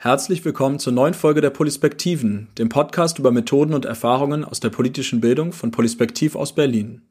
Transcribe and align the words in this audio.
Herzlich 0.00 0.44
willkommen 0.44 0.78
zur 0.78 0.92
neuen 0.92 1.12
Folge 1.12 1.40
der 1.40 1.50
Polispektiven, 1.50 2.46
dem 2.56 2.68
Podcast 2.68 3.18
über 3.18 3.32
Methoden 3.32 3.74
und 3.74 3.84
Erfahrungen 3.84 4.44
aus 4.44 4.60
der 4.60 4.68
politischen 4.68 5.20
Bildung 5.20 5.50
von 5.52 5.72
Polispektiv 5.72 6.36
aus 6.36 6.54
Berlin. 6.54 7.02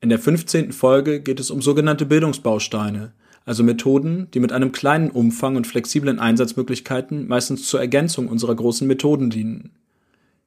In 0.00 0.08
der 0.08 0.18
15. 0.18 0.72
Folge 0.72 1.20
geht 1.20 1.38
es 1.38 1.50
um 1.50 1.60
sogenannte 1.60 2.06
Bildungsbausteine, 2.06 3.12
also 3.44 3.62
Methoden, 3.62 4.28
die 4.32 4.40
mit 4.40 4.50
einem 4.50 4.72
kleinen 4.72 5.10
Umfang 5.10 5.56
und 5.56 5.66
flexiblen 5.66 6.18
Einsatzmöglichkeiten 6.18 7.28
meistens 7.28 7.66
zur 7.68 7.80
Ergänzung 7.80 8.28
unserer 8.28 8.54
großen 8.54 8.88
Methoden 8.88 9.28
dienen. 9.28 9.72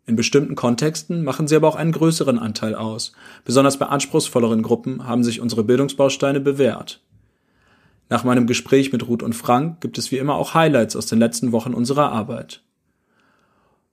In 0.07 0.15
bestimmten 0.15 0.55
Kontexten 0.55 1.23
machen 1.23 1.47
sie 1.47 1.55
aber 1.55 1.67
auch 1.67 1.75
einen 1.75 1.91
größeren 1.91 2.39
Anteil 2.39 2.73
aus. 2.73 3.11
Besonders 3.45 3.77
bei 3.77 3.85
anspruchsvolleren 3.85 4.63
Gruppen 4.63 5.05
haben 5.05 5.23
sich 5.23 5.39
unsere 5.39 5.63
Bildungsbausteine 5.63 6.39
bewährt. 6.39 6.99
Nach 8.09 8.23
meinem 8.23 8.47
Gespräch 8.47 8.91
mit 8.91 9.07
Ruth 9.07 9.23
und 9.23 9.33
Frank 9.33 9.81
gibt 9.81 9.97
es 9.97 10.11
wie 10.11 10.17
immer 10.17 10.35
auch 10.35 10.53
Highlights 10.53 10.95
aus 10.95 11.07
den 11.07 11.19
letzten 11.19 11.51
Wochen 11.51 11.73
unserer 11.73 12.11
Arbeit. 12.11 12.61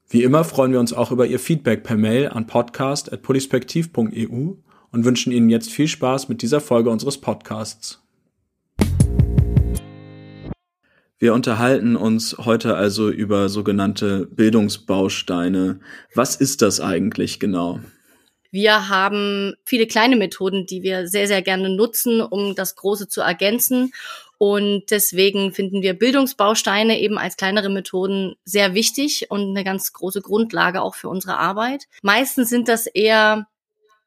Wie 0.08 0.22
immer 0.24 0.44
freuen 0.44 0.72
wir 0.72 0.80
uns 0.80 0.92
auch 0.92 1.12
über 1.12 1.26
Ihr 1.26 1.38
Feedback 1.38 1.84
per 1.84 1.96
Mail 1.96 2.28
an 2.28 2.46
podcast.polispektiv.eu 2.46 4.54
und 4.92 5.04
wünschen 5.04 5.32
Ihnen 5.32 5.50
jetzt 5.50 5.70
viel 5.70 5.86
Spaß 5.86 6.28
mit 6.28 6.42
dieser 6.42 6.60
Folge 6.60 6.90
unseres 6.90 7.18
Podcasts. 7.18 8.02
Wir 11.20 11.34
unterhalten 11.34 11.96
uns 11.96 12.38
heute 12.38 12.76
also 12.76 13.10
über 13.10 13.50
sogenannte 13.50 14.26
Bildungsbausteine. 14.26 15.78
Was 16.14 16.34
ist 16.34 16.62
das 16.62 16.80
eigentlich 16.80 17.38
genau? 17.38 17.80
Wir 18.50 18.88
haben 18.88 19.54
viele 19.64 19.86
kleine 19.86 20.16
Methoden, 20.16 20.66
die 20.66 20.82
wir 20.82 21.06
sehr, 21.06 21.26
sehr 21.26 21.42
gerne 21.42 21.68
nutzen, 21.68 22.20
um 22.20 22.54
das 22.54 22.74
Große 22.76 23.08
zu 23.08 23.20
ergänzen. 23.20 23.92
Und 24.38 24.90
deswegen 24.90 25.52
finden 25.52 25.82
wir 25.82 25.92
Bildungsbausteine 25.94 26.98
eben 26.98 27.18
als 27.18 27.36
kleinere 27.36 27.68
Methoden 27.68 28.36
sehr 28.44 28.74
wichtig 28.74 29.30
und 29.30 29.50
eine 29.50 29.64
ganz 29.64 29.92
große 29.92 30.22
Grundlage 30.22 30.82
auch 30.82 30.94
für 30.94 31.08
unsere 31.08 31.36
Arbeit. 31.36 31.84
Meistens 32.02 32.48
sind 32.48 32.68
das 32.68 32.86
eher 32.86 33.46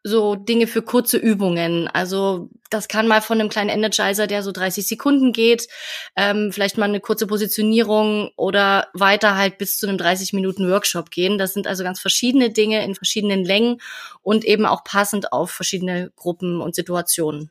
so 0.03 0.35
Dinge 0.35 0.67
für 0.67 0.81
kurze 0.81 1.17
Übungen. 1.17 1.87
Also 1.87 2.49
das 2.69 2.87
kann 2.87 3.07
mal 3.07 3.21
von 3.21 3.39
einem 3.39 3.49
kleinen 3.49 3.69
Energizer, 3.69 4.27
der 4.27 4.43
so 4.43 4.51
30 4.51 4.85
Sekunden 4.85 5.31
geht, 5.31 5.67
ähm, 6.15 6.51
vielleicht 6.51 6.77
mal 6.77 6.89
eine 6.89 6.99
kurze 6.99 7.25
Positionierung 7.25 8.31
oder 8.35 8.89
weiter 8.93 9.37
halt 9.37 9.57
bis 9.57 9.77
zu 9.77 9.87
einem 9.87 9.97
30 9.97 10.33
Minuten 10.33 10.69
Workshop 10.69 11.09
gehen. 11.09 11.37
Das 11.37 11.53
sind 11.53 11.67
also 11.67 11.83
ganz 11.83 11.99
verschiedene 11.99 12.49
Dinge 12.49 12.83
in 12.83 12.95
verschiedenen 12.95 13.45
Längen 13.45 13.79
und 14.21 14.43
eben 14.43 14.65
auch 14.65 14.83
passend 14.83 15.31
auf 15.31 15.51
verschiedene 15.51 16.11
Gruppen 16.17 16.59
und 16.59 16.75
Situationen. 16.75 17.49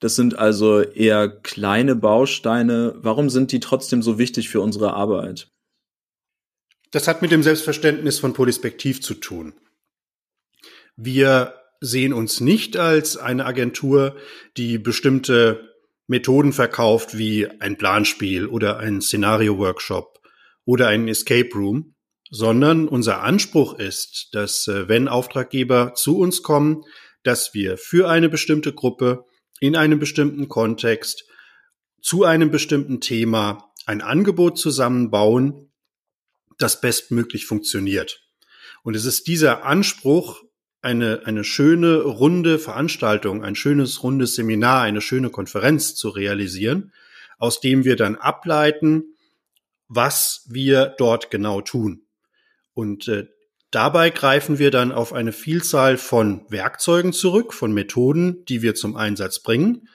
Das 0.00 0.16
sind 0.16 0.36
also 0.36 0.80
eher 0.80 1.28
kleine 1.28 1.94
Bausteine. 1.94 2.94
Warum 2.96 3.30
sind 3.30 3.52
die 3.52 3.60
trotzdem 3.60 4.02
so 4.02 4.18
wichtig 4.18 4.48
für 4.48 4.60
unsere 4.60 4.94
Arbeit? 4.94 5.48
Das 6.90 7.08
hat 7.08 7.22
mit 7.22 7.30
dem 7.30 7.42
Selbstverständnis 7.42 8.18
von 8.18 8.34
Polispektiv 8.34 9.00
zu 9.00 9.14
tun. 9.14 9.54
Wir 10.96 11.54
sehen 11.82 12.12
uns 12.12 12.40
nicht 12.40 12.76
als 12.76 13.16
eine 13.16 13.44
Agentur, 13.44 14.16
die 14.56 14.78
bestimmte 14.78 15.68
Methoden 16.06 16.52
verkauft 16.52 17.18
wie 17.18 17.48
ein 17.60 17.76
Planspiel 17.76 18.46
oder 18.46 18.78
ein 18.78 19.00
Szenario-Workshop 19.00 20.20
oder 20.64 20.88
ein 20.88 21.08
Escape 21.08 21.50
Room, 21.54 21.94
sondern 22.30 22.86
unser 22.86 23.22
Anspruch 23.22 23.78
ist, 23.78 24.28
dass 24.32 24.68
äh, 24.68 24.88
wenn 24.88 25.08
Auftraggeber 25.08 25.94
zu 25.94 26.18
uns 26.18 26.42
kommen, 26.42 26.84
dass 27.24 27.52
wir 27.52 27.76
für 27.76 28.08
eine 28.08 28.28
bestimmte 28.28 28.72
Gruppe 28.72 29.24
in 29.60 29.76
einem 29.76 29.98
bestimmten 29.98 30.48
Kontext 30.48 31.24
zu 32.00 32.24
einem 32.24 32.50
bestimmten 32.50 33.00
Thema 33.00 33.72
ein 33.86 34.00
Angebot 34.00 34.58
zusammenbauen, 34.58 35.72
das 36.58 36.80
bestmöglich 36.80 37.46
funktioniert. 37.46 38.22
Und 38.82 38.94
es 38.94 39.04
ist 39.04 39.26
dieser 39.26 39.64
Anspruch, 39.64 40.42
eine, 40.82 41.22
eine 41.24 41.44
schöne 41.44 42.02
runde 42.02 42.58
Veranstaltung, 42.58 43.44
ein 43.44 43.54
schönes 43.54 44.02
rundes 44.02 44.34
Seminar, 44.34 44.82
eine 44.82 45.00
schöne 45.00 45.30
Konferenz 45.30 45.94
zu 45.94 46.08
realisieren, 46.08 46.92
aus 47.38 47.60
dem 47.60 47.84
wir 47.84 47.96
dann 47.96 48.16
ableiten, 48.16 49.16
was 49.88 50.44
wir 50.48 50.94
dort 50.98 51.30
genau 51.30 51.60
tun. 51.60 52.02
Und 52.74 53.06
äh, 53.08 53.28
dabei 53.70 54.10
greifen 54.10 54.58
wir 54.58 54.70
dann 54.70 54.90
auf 54.90 55.12
eine 55.12 55.32
Vielzahl 55.32 55.96
von 55.96 56.44
Werkzeugen 56.48 57.12
zurück, 57.12 57.54
von 57.54 57.72
Methoden, 57.72 58.44
die 58.46 58.62
wir 58.62 58.74
zum 58.74 58.96
Einsatz 58.96 59.40
bringen. 59.40 59.88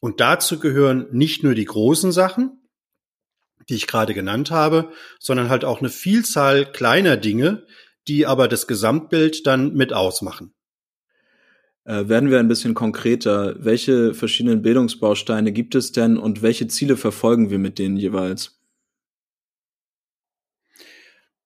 Und 0.00 0.20
dazu 0.20 0.58
gehören 0.58 1.06
nicht 1.12 1.42
nur 1.42 1.54
die 1.54 1.64
großen 1.64 2.12
Sachen, 2.12 2.60
die 3.68 3.74
ich 3.74 3.86
gerade 3.86 4.12
genannt 4.12 4.50
habe, 4.50 4.92
sondern 5.18 5.48
halt 5.48 5.64
auch 5.64 5.78
eine 5.78 5.90
Vielzahl 5.90 6.70
kleiner 6.70 7.16
Dinge, 7.16 7.66
die 8.10 8.26
aber 8.26 8.48
das 8.48 8.66
Gesamtbild 8.66 9.46
dann 9.46 9.74
mit 9.74 9.92
ausmachen. 9.92 10.52
Äh, 11.84 12.08
werden 12.08 12.28
wir 12.28 12.40
ein 12.40 12.48
bisschen 12.48 12.74
konkreter. 12.74 13.54
Welche 13.64 14.14
verschiedenen 14.14 14.62
Bildungsbausteine 14.62 15.52
gibt 15.52 15.76
es 15.76 15.92
denn 15.92 16.18
und 16.18 16.42
welche 16.42 16.66
Ziele 16.66 16.96
verfolgen 16.96 17.50
wir 17.50 17.60
mit 17.60 17.78
denen 17.78 17.96
jeweils? 17.96 18.58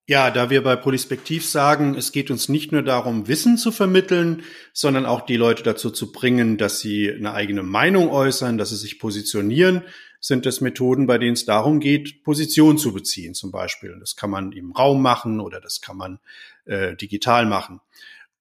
Ja, 0.07 0.31
da 0.31 0.49
wir 0.49 0.63
bei 0.63 0.77
Polispektiv 0.77 1.47
sagen, 1.47 1.95
es 1.97 2.13
geht 2.13 2.31
uns 2.31 2.49
nicht 2.49 2.73
nur 2.73 2.83
darum, 2.83 3.29
Wissen 3.29 3.59
zu 3.59 3.71
vermitteln, 3.71 4.43
sondern 4.73 5.05
auch 5.05 5.23
die 5.23 5.37
Leute 5.37 5.63
dazu 5.63 5.91
zu 5.91 6.13
bringen, 6.13 6.57
dass 6.57 6.81
sie 6.81 7.11
eine 7.11 7.33
eigene 7.33 7.63
Meinung 7.63 8.11
äußern, 8.11 8.57
dass 8.57 8.71
sie 8.71 8.77
sich 8.77 8.99
positionieren, 8.99 9.83
sind 10.25 10.47
es 10.47 10.63
Methoden, 10.63 11.07
bei 11.07 11.19
denen 11.19 11.35
es 11.35 11.45
darum 11.45 11.81
geht, 11.81 12.25
Position 12.25 12.79
zu 12.79 12.95
beziehen 12.95 13.35
zum 13.35 13.51
Beispiel. 13.51 13.95
Das 14.01 14.17
kann 14.17 14.31
man 14.31 14.53
im 14.53 14.73
Raum 14.73 15.03
machen 15.03 15.39
oder 15.39 15.61
das 15.61 15.83
kann 15.83 15.99
man 15.99 16.19
äh, 16.65 16.97
digital 16.97 17.45
machen. 17.45 17.83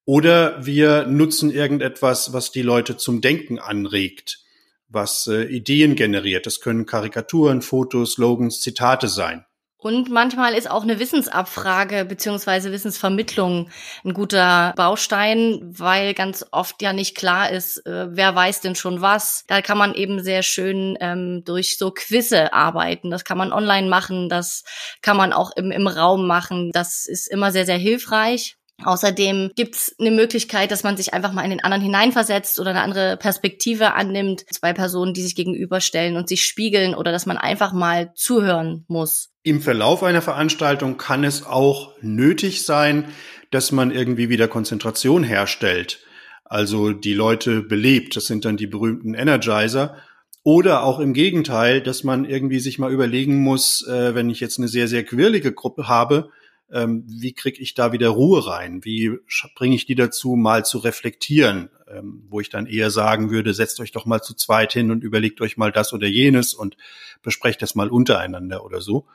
Oder 0.05 0.66
wir 0.66 1.05
nutzen 1.07 1.51
irgendetwas, 1.51 2.31
was 2.31 2.53
die 2.53 2.61
Leute 2.61 2.95
zum 2.95 3.19
Denken 3.19 3.59
anregt, 3.59 4.45
was 4.88 5.27
äh, 5.27 5.44
Ideen 5.44 5.95
generiert. 5.95 6.45
Das 6.45 6.61
können 6.61 6.85
Karikaturen, 6.85 7.61
Fotos, 7.61 8.13
Slogans, 8.13 8.61
Zitate 8.61 9.09
sein. 9.09 9.45
Und 9.83 10.09
manchmal 10.09 10.53
ist 10.53 10.71
auch 10.71 10.83
eine 10.83 10.97
Wissensabfrage 10.97 12.05
beziehungsweise 12.05 12.71
Wissensvermittlung 12.71 13.69
ein 14.05 14.13
guter 14.13 14.71
Baustein, 14.77 15.59
weil 15.61 16.13
ganz 16.13 16.45
oft 16.51 16.81
ja 16.81 16.94
nicht 16.94 17.17
klar 17.17 17.49
ist, 17.49 17.85
äh, 17.85 18.07
wer 18.09 18.33
weiß 18.33 18.61
denn 18.61 18.75
schon 18.75 19.01
was. 19.01 19.44
Da 19.47 19.61
kann 19.61 19.77
man 19.77 19.94
eben 19.94 20.23
sehr 20.23 20.41
schön 20.41 20.97
ähm, 21.01 21.44
durch 21.44 21.77
so 21.77 21.91
Quizze 21.91 22.53
arbeiten. 22.53 23.11
Das 23.11 23.25
kann 23.25 23.38
man 23.38 23.51
online 23.51 23.89
machen, 23.89 24.29
das 24.29 24.63
kann 25.01 25.17
man 25.17 25.33
auch 25.33 25.51
im, 25.57 25.69
im 25.69 25.88
Raum 25.88 26.27
machen. 26.27 26.71
Das 26.71 27.05
ist 27.05 27.27
immer 27.27 27.51
sehr, 27.51 27.65
sehr 27.65 27.77
hilfreich. 27.77 28.55
Außerdem 28.85 29.51
gibt's 29.55 29.95
eine 29.99 30.11
Möglichkeit, 30.11 30.71
dass 30.71 30.83
man 30.83 30.97
sich 30.97 31.13
einfach 31.13 31.33
mal 31.33 31.44
in 31.44 31.49
den 31.49 31.63
anderen 31.63 31.83
hineinversetzt 31.83 32.59
oder 32.59 32.71
eine 32.71 32.81
andere 32.81 33.17
Perspektive 33.17 33.94
annimmt. 33.94 34.45
Zwei 34.51 34.73
Personen, 34.73 35.13
die 35.13 35.21
sich 35.21 35.35
gegenüberstellen 35.35 36.17
und 36.17 36.29
sich 36.29 36.45
spiegeln 36.45 36.95
oder 36.95 37.11
dass 37.11 37.25
man 37.25 37.38
einfach 37.38 37.73
mal 37.73 38.11
zuhören 38.16 38.85
muss. 38.88 39.29
Im 39.44 39.61
Verlauf 39.61 40.03
einer 40.03 40.21
Veranstaltung 40.21 40.97
kann 40.97 41.23
es 41.23 41.45
auch 41.45 41.91
nötig 42.01 42.63
sein, 42.63 43.05
dass 43.51 43.71
man 43.71 43.91
irgendwie 43.91 44.29
wieder 44.29 44.47
Konzentration 44.47 45.23
herstellt. 45.23 46.00
Also 46.45 46.91
die 46.91 47.13
Leute 47.13 47.61
belebt. 47.61 48.15
Das 48.15 48.25
sind 48.25 48.45
dann 48.45 48.57
die 48.57 48.67
berühmten 48.67 49.13
Energizer. 49.13 49.97
Oder 50.44 50.83
auch 50.83 51.00
im 51.00 51.13
Gegenteil, 51.13 51.81
dass 51.81 52.03
man 52.03 52.25
irgendwie 52.25 52.59
sich 52.59 52.77
mal 52.77 52.91
überlegen 52.91 53.41
muss, 53.41 53.88
äh, 53.88 54.13
wenn 54.13 54.29
ich 54.29 54.41
jetzt 54.41 54.59
eine 54.59 54.67
sehr, 54.67 54.88
sehr 54.89 55.03
quirlige 55.03 55.53
Gruppe 55.53 55.88
habe, 55.88 56.29
ähm, 56.73 57.06
wie 57.07 57.34
kriege 57.34 57.61
ich 57.61 57.75
da 57.75 57.91
wieder 57.91 58.09
Ruhe 58.09 58.47
rein? 58.47 58.84
Wie 58.84 59.19
bringe 59.56 59.75
ich 59.75 59.85
die 59.85 59.95
dazu, 59.95 60.35
mal 60.35 60.66
zu 60.66 60.79
reflektieren? 60.79 61.69
Ähm, 61.88 62.25
wo 62.29 62.39
ich 62.39 62.50
dann 62.50 62.66
eher 62.66 62.89
sagen 62.89 63.29
würde, 63.29 63.53
setzt 63.53 63.79
euch 63.79 63.92
doch 63.92 64.06
mal 64.06 64.21
zu 64.21 64.33
zweit 64.33 64.74
hin 64.74 64.89
und 64.89 65.03
überlegt 65.03 65.39
euch 65.42 65.56
mal 65.56 65.71
das 65.71 65.94
oder 65.94 66.07
jenes 66.07 66.53
und 66.56 66.75
besprecht 67.21 67.62
das 67.62 67.75
mal 67.75 67.89
untereinander 67.89 68.65
oder 68.65 68.81
so. 68.81 69.06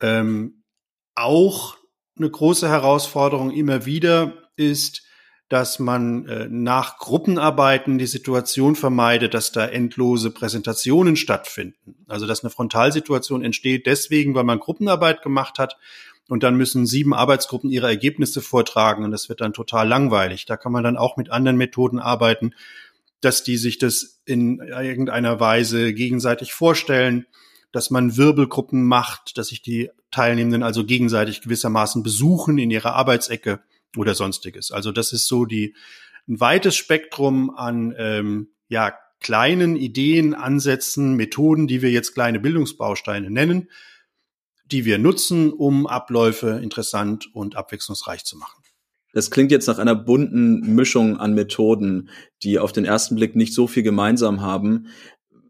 Ähm, 0.00 0.62
auch 1.16 1.76
eine 2.16 2.30
große 2.30 2.68
Herausforderung 2.68 3.50
immer 3.50 3.86
wieder 3.86 4.34
ist, 4.56 5.02
dass 5.48 5.78
man 5.78 6.26
äh, 6.26 6.48
nach 6.48 6.98
Gruppenarbeiten 6.98 7.98
die 7.98 8.06
Situation 8.06 8.76
vermeidet, 8.76 9.34
dass 9.34 9.50
da 9.50 9.66
endlose 9.66 10.30
Präsentationen 10.30 11.16
stattfinden. 11.16 12.04
Also 12.06 12.26
dass 12.26 12.44
eine 12.44 12.50
Frontalsituation 12.50 13.44
entsteht 13.44 13.86
deswegen, 13.86 14.34
weil 14.34 14.44
man 14.44 14.60
Gruppenarbeit 14.60 15.22
gemacht 15.22 15.58
hat 15.58 15.76
und 16.28 16.42
dann 16.42 16.56
müssen 16.56 16.86
sieben 16.86 17.14
Arbeitsgruppen 17.14 17.70
ihre 17.70 17.88
Ergebnisse 17.88 18.40
vortragen 18.40 19.04
und 19.04 19.10
das 19.10 19.28
wird 19.28 19.40
dann 19.40 19.52
total 19.52 19.86
langweilig. 19.86 20.46
Da 20.46 20.56
kann 20.56 20.72
man 20.72 20.84
dann 20.84 20.96
auch 20.96 21.16
mit 21.16 21.30
anderen 21.30 21.56
Methoden 21.56 21.98
arbeiten, 21.98 22.54
dass 23.20 23.42
die 23.42 23.56
sich 23.56 23.78
das 23.78 24.20
in 24.24 24.58
irgendeiner 24.60 25.40
Weise 25.40 25.92
gegenseitig 25.92 26.52
vorstellen, 26.52 27.26
dass 27.72 27.90
man 27.90 28.16
Wirbelgruppen 28.16 28.84
macht, 28.84 29.36
dass 29.36 29.48
sich 29.48 29.60
die 29.60 29.90
Teilnehmenden 30.10 30.62
also 30.62 30.84
gegenseitig 30.84 31.40
gewissermaßen 31.42 32.02
besuchen 32.02 32.58
in 32.58 32.70
ihrer 32.70 32.94
Arbeitsecke 32.94 33.60
oder 33.96 34.14
sonstiges. 34.14 34.70
Also 34.70 34.92
das 34.92 35.12
ist 35.12 35.26
so 35.26 35.44
die 35.44 35.74
ein 36.28 36.40
weites 36.40 36.76
Spektrum 36.76 37.50
an 37.54 37.94
ähm, 37.98 38.48
ja 38.68 38.94
kleinen 39.20 39.76
Ideen, 39.76 40.34
Ansätzen, 40.34 41.14
Methoden, 41.14 41.66
die 41.66 41.82
wir 41.82 41.90
jetzt 41.90 42.14
kleine 42.14 42.40
Bildungsbausteine 42.40 43.30
nennen, 43.30 43.70
die 44.64 44.84
wir 44.84 44.98
nutzen, 44.98 45.52
um 45.52 45.86
Abläufe 45.86 46.60
interessant 46.62 47.28
und 47.34 47.56
abwechslungsreich 47.56 48.24
zu 48.24 48.36
machen. 48.36 48.62
Das 49.12 49.30
klingt 49.30 49.52
jetzt 49.52 49.68
nach 49.68 49.78
einer 49.78 49.94
bunten 49.94 50.74
Mischung 50.74 51.18
an 51.18 51.34
Methoden, 51.34 52.10
die 52.42 52.58
auf 52.58 52.72
den 52.72 52.84
ersten 52.84 53.14
Blick 53.14 53.36
nicht 53.36 53.54
so 53.54 53.68
viel 53.68 53.84
gemeinsam 53.84 54.40
haben. 54.40 54.88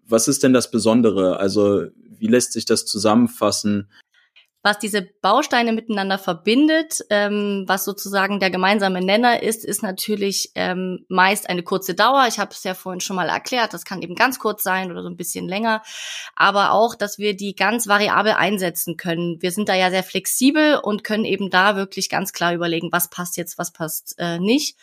Was 0.06 0.28
ist 0.28 0.42
denn 0.42 0.52
das 0.52 0.70
Besondere? 0.70 1.38
Also 1.38 1.86
wie 2.18 2.26
lässt 2.26 2.52
sich 2.52 2.66
das 2.66 2.84
zusammenfassen? 2.84 3.90
Was 4.66 4.78
diese 4.78 5.02
Bausteine 5.02 5.74
miteinander 5.74 6.16
verbindet, 6.16 7.04
ähm, 7.10 7.64
was 7.66 7.84
sozusagen 7.84 8.40
der 8.40 8.48
gemeinsame 8.50 9.02
Nenner 9.02 9.42
ist, 9.42 9.62
ist 9.62 9.82
natürlich 9.82 10.52
ähm, 10.54 11.04
meist 11.08 11.50
eine 11.50 11.62
kurze 11.62 11.94
Dauer. 11.94 12.24
Ich 12.28 12.38
habe 12.38 12.52
es 12.52 12.64
ja 12.64 12.72
vorhin 12.72 13.02
schon 13.02 13.16
mal 13.16 13.28
erklärt, 13.28 13.74
das 13.74 13.84
kann 13.84 14.00
eben 14.00 14.14
ganz 14.14 14.38
kurz 14.38 14.62
sein 14.62 14.90
oder 14.90 15.02
so 15.02 15.10
ein 15.10 15.18
bisschen 15.18 15.46
länger. 15.46 15.82
Aber 16.34 16.72
auch, 16.72 16.94
dass 16.94 17.18
wir 17.18 17.36
die 17.36 17.54
ganz 17.54 17.88
variabel 17.88 18.32
einsetzen 18.32 18.96
können. 18.96 19.36
Wir 19.42 19.50
sind 19.50 19.68
da 19.68 19.74
ja 19.74 19.90
sehr 19.90 20.02
flexibel 20.02 20.76
und 20.82 21.04
können 21.04 21.26
eben 21.26 21.50
da 21.50 21.76
wirklich 21.76 22.08
ganz 22.08 22.32
klar 22.32 22.54
überlegen, 22.54 22.88
was 22.90 23.10
passt 23.10 23.36
jetzt, 23.36 23.58
was 23.58 23.70
passt 23.70 24.14
äh, 24.16 24.38
nicht. 24.38 24.78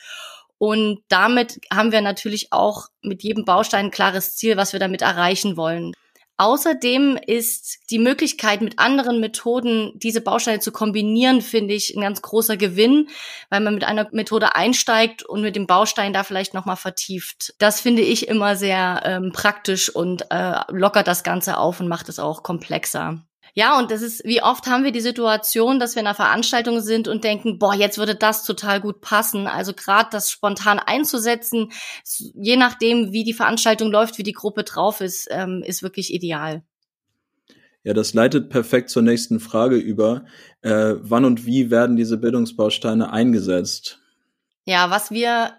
Und 0.60 1.02
damit 1.08 1.60
haben 1.74 1.92
wir 1.92 2.02
natürlich 2.02 2.54
auch 2.54 2.90
mit 3.02 3.24
jedem 3.24 3.46
Baustein 3.46 3.86
ein 3.86 3.92
klares 3.92 4.36
Ziel, 4.36 4.58
was 4.58 4.74
wir 4.74 4.80
damit 4.80 5.02
erreichen 5.02 5.58
wollen. 5.58 5.94
Außerdem 6.42 7.20
ist 7.24 7.92
die 7.92 8.00
Möglichkeit, 8.00 8.62
mit 8.62 8.80
anderen 8.80 9.20
Methoden 9.20 9.92
diese 9.94 10.22
Bausteine 10.22 10.60
zu 10.60 10.72
kombinieren, 10.72 11.40
finde 11.40 11.76
ich 11.76 11.96
ein 11.96 12.02
ganz 12.02 12.24
großer 12.24 12.58
Gewinn, 12.58 13.10
weil 13.52 13.60
man 13.60 13.76
mit 13.76 13.84
einer 13.84 14.10
Methode 14.12 14.56
einsteigt 14.56 15.22
und 15.22 15.44
mit 15.44 15.56
dem 15.56 15.68
Baustein 15.68 16.14
da 16.14 16.24
vielleicht 16.24 16.56
nochmal 16.56 16.78
vertieft. 16.78 17.54
Das 17.60 17.80
finde 17.80 18.02
ich 18.02 18.28
immer 18.28 18.56
sehr 18.56 19.04
ähm, 19.06 19.32
praktisch 19.32 19.94
und 19.94 20.32
äh, 20.32 20.62
lockert 20.70 21.06
das 21.06 21.22
Ganze 21.22 21.60
auf 21.60 21.80
und 21.80 21.88
macht 21.88 22.10
es 22.10 22.18
auch 22.18 22.42
komplexer. 22.42 23.22
Ja, 23.54 23.78
und 23.78 23.92
das 23.92 24.02
ist, 24.02 24.24
wie 24.24 24.42
oft 24.42 24.68
haben 24.68 24.84
wir 24.84 24.92
die 24.92 25.02
Situation, 25.02 25.80
dass 25.80 25.96
wir 25.96 26.02
in 26.02 26.08
einer 26.08 26.16
Veranstaltung 26.16 26.80
sind 26.80 27.08
und 27.08 27.24
denken, 27.24 27.60
boah, 27.60 27.74
jetzt 27.74 27.98
würde 27.98 28.16
das 28.16 28.46
total 28.46 28.80
gut 28.80 29.02
passen. 29.02 29.48
Also 29.48 29.74
gerade 29.74 30.10
das 30.12 30.32
spontan 30.32 30.80
einzusetzen, 30.80 31.72
je 32.06 32.56
nachdem, 32.56 33.12
wie 33.12 33.24
die 33.24 33.34
Veranstaltung 33.34 33.92
läuft, 33.92 34.18
wie 34.18 34.24
die 34.24 34.32
Gruppe 34.32 34.64
drauf 34.64 35.02
ist, 35.02 35.28
ähm, 35.32 35.64
ist 35.66 35.84
wirklich 35.84 36.14
ideal. 36.14 36.64
Ja, 37.84 37.94
das 37.94 38.14
leitet 38.14 38.50
perfekt 38.50 38.90
zur 38.90 39.02
nächsten 39.02 39.40
Frage 39.40 39.76
über. 39.76 40.26
Äh, 40.62 40.96
wann 41.00 41.26
und 41.26 41.46
wie 41.46 41.72
werden 41.72 41.96
diese 41.96 42.18
Bildungsbausteine 42.18 43.12
eingesetzt? 43.12 44.00
Ja, 44.66 44.92
was 44.92 45.10
wir 45.10 45.54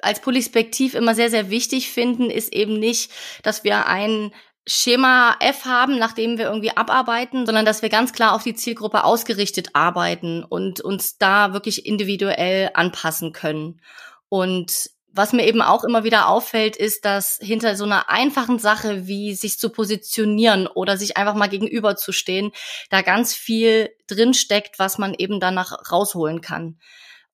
als 0.00 0.20
Polispektiv 0.20 0.94
immer 0.94 1.14
sehr, 1.14 1.30
sehr 1.30 1.50
wichtig 1.50 1.90
finden, 1.90 2.30
ist 2.30 2.52
eben 2.52 2.78
nicht, 2.78 3.10
dass 3.42 3.64
wir 3.64 3.86
einen 3.86 4.32
Schema 4.70 5.34
F 5.40 5.64
haben, 5.64 5.98
nachdem 5.98 6.36
wir 6.36 6.44
irgendwie 6.44 6.76
abarbeiten, 6.76 7.46
sondern 7.46 7.64
dass 7.64 7.80
wir 7.80 7.88
ganz 7.88 8.12
klar 8.12 8.34
auf 8.34 8.42
die 8.42 8.54
Zielgruppe 8.54 9.02
ausgerichtet 9.02 9.70
arbeiten 9.72 10.44
und 10.44 10.82
uns 10.82 11.16
da 11.16 11.54
wirklich 11.54 11.86
individuell 11.86 12.70
anpassen 12.74 13.32
können. 13.32 13.80
Und 14.28 14.90
was 15.10 15.32
mir 15.32 15.46
eben 15.46 15.62
auch 15.62 15.84
immer 15.84 16.04
wieder 16.04 16.28
auffällt, 16.28 16.76
ist, 16.76 17.06
dass 17.06 17.38
hinter 17.40 17.76
so 17.76 17.84
einer 17.84 18.10
einfachen 18.10 18.58
Sache 18.58 19.06
wie 19.06 19.34
sich 19.34 19.58
zu 19.58 19.70
positionieren 19.70 20.66
oder 20.66 20.98
sich 20.98 21.16
einfach 21.16 21.34
mal 21.34 21.48
gegenüberzustehen, 21.48 22.52
da 22.90 23.00
ganz 23.00 23.32
viel 23.34 23.88
drinsteckt, 24.06 24.78
was 24.78 24.98
man 24.98 25.14
eben 25.14 25.40
danach 25.40 25.90
rausholen 25.90 26.42
kann. 26.42 26.78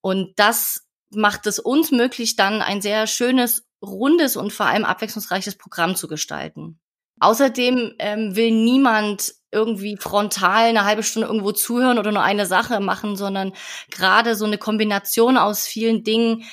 Und 0.01 0.35
das 0.37 0.87
macht 1.11 1.49
es 1.49 1.59
uns 1.59 1.91
möglich, 1.91 2.37
dann 2.37 2.63
ein 2.63 2.81
sehr 2.81 3.09
schönes, 3.09 3.67
rundes 3.83 4.37
und 4.37 4.53
vor 4.53 4.67
allem 4.67 4.85
abwechslungsreiches 4.85 5.57
Programm 5.57 5.97
zu 5.97 6.07
gestalten. 6.07 6.79
Außerdem 7.25 7.95
ähm, 8.01 8.37
will 8.37 8.51
niemand 8.51 9.33
irgendwie 9.51 9.97
frontal 9.97 10.67
eine 10.67 10.85
halbe 10.85 11.03
Stunde 11.03 11.27
irgendwo 11.29 11.53
zuhören 11.53 11.99
oder 11.99 12.13
nur 12.13 12.23
eine 12.23 12.45
Sache 12.45 12.81
machen, 12.81 13.17
sondern 13.17 13.55
gerade 13.91 14.35
so 14.35 14.45
eine 14.45 14.59
Kombination 14.59 15.39
aus 15.39 15.65
vielen 15.67 16.05
Dingen 16.05 16.45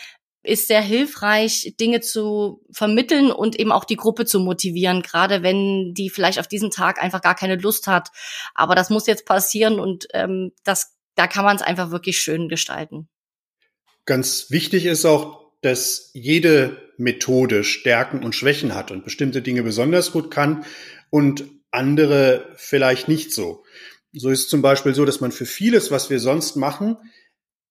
ist 0.44 0.70
sehr 0.70 0.82
hilfreich, 0.82 1.76
Dinge 1.78 2.00
zu 2.00 2.64
vermitteln 2.72 3.32
und 3.32 3.60
eben 3.60 3.74
auch 3.74 3.84
die 3.84 3.98
Gruppe 3.98 4.26
zu 4.26 4.40
motivieren, 4.40 5.02
gerade 5.02 5.44
wenn 5.44 5.94
die 5.94 6.10
vielleicht 6.10 6.40
auf 6.40 6.48
diesen 6.48 6.72
Tag 6.72 7.04
einfach 7.04 7.22
gar 7.22 7.36
keine 7.36 7.58
Lust 7.58 7.88
hat. 7.88 8.10
Aber 8.56 8.74
das 8.74 8.90
muss 8.90 9.08
jetzt 9.08 9.26
passieren 9.26 9.78
und 9.78 10.08
ähm, 10.14 10.54
das, 10.64 10.96
da 11.16 11.28
kann 11.28 11.44
man 11.44 11.58
es 11.58 11.62
einfach 11.62 11.92
wirklich 11.92 12.18
schön 12.18 12.48
gestalten. 12.48 13.10
Ganz 14.06 14.50
wichtig 14.50 14.86
ist 14.86 15.06
auch, 15.06 15.41
dass 15.62 16.10
jede 16.14 16.78
Methode 16.98 17.64
Stärken 17.64 18.24
und 18.24 18.36
Schwächen 18.36 18.76
hat 18.76 18.92
und 18.92 19.04
bestimmte 19.04 19.42
Dinge 19.42 19.64
besonders 19.64 20.12
gut 20.12 20.32
kann 20.32 20.66
und 21.10 21.46
andere 21.72 22.48
vielleicht 22.56 23.08
nicht 23.08 23.32
so. 23.32 23.64
So 24.14 24.30
ist 24.30 24.50
zum 24.50 24.62
Beispiel 24.62 24.94
so, 24.94 25.06
dass 25.06 25.22
man 25.22 25.32
für 25.32 25.46
vieles, 25.46 25.90
was 25.90 26.10
wir 26.10 26.20
sonst 26.20 26.56
machen, 26.56 26.98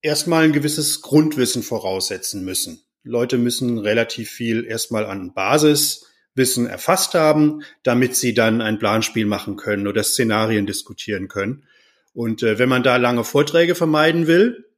erstmal 0.03 0.45
ein 0.45 0.53
gewisses 0.53 1.03
Grundwissen 1.03 1.63
voraussetzen 1.63 2.45
müssen. 2.45 2.83
Leute 3.03 3.39
müssen 3.39 3.79
relativ 3.79 4.31
viel 4.31 4.65
erstmal 4.65 5.05
an 5.07 5.33
Basiswissen 5.35 6.67
erfasst 6.67 7.15
haben, 7.15 7.63
damit 7.83 8.17
sie 8.17 8.35
dann 8.35 8.61
ein 8.61 8.79
Planspiel 8.79 9.27
machen 9.27 9.57
können 9.57 9.87
oder 9.87 10.03
Szenarien 10.03 10.67
diskutieren 10.67 11.29
können. 11.29 11.65
Und 12.13 12.43
äh, 12.43 12.59
wenn 12.59 12.69
man 12.69 12.83
da 12.83 12.97
lange 12.97 13.25
Vorträge 13.25 13.75
vermeiden 13.75 14.27
will, 14.27 14.70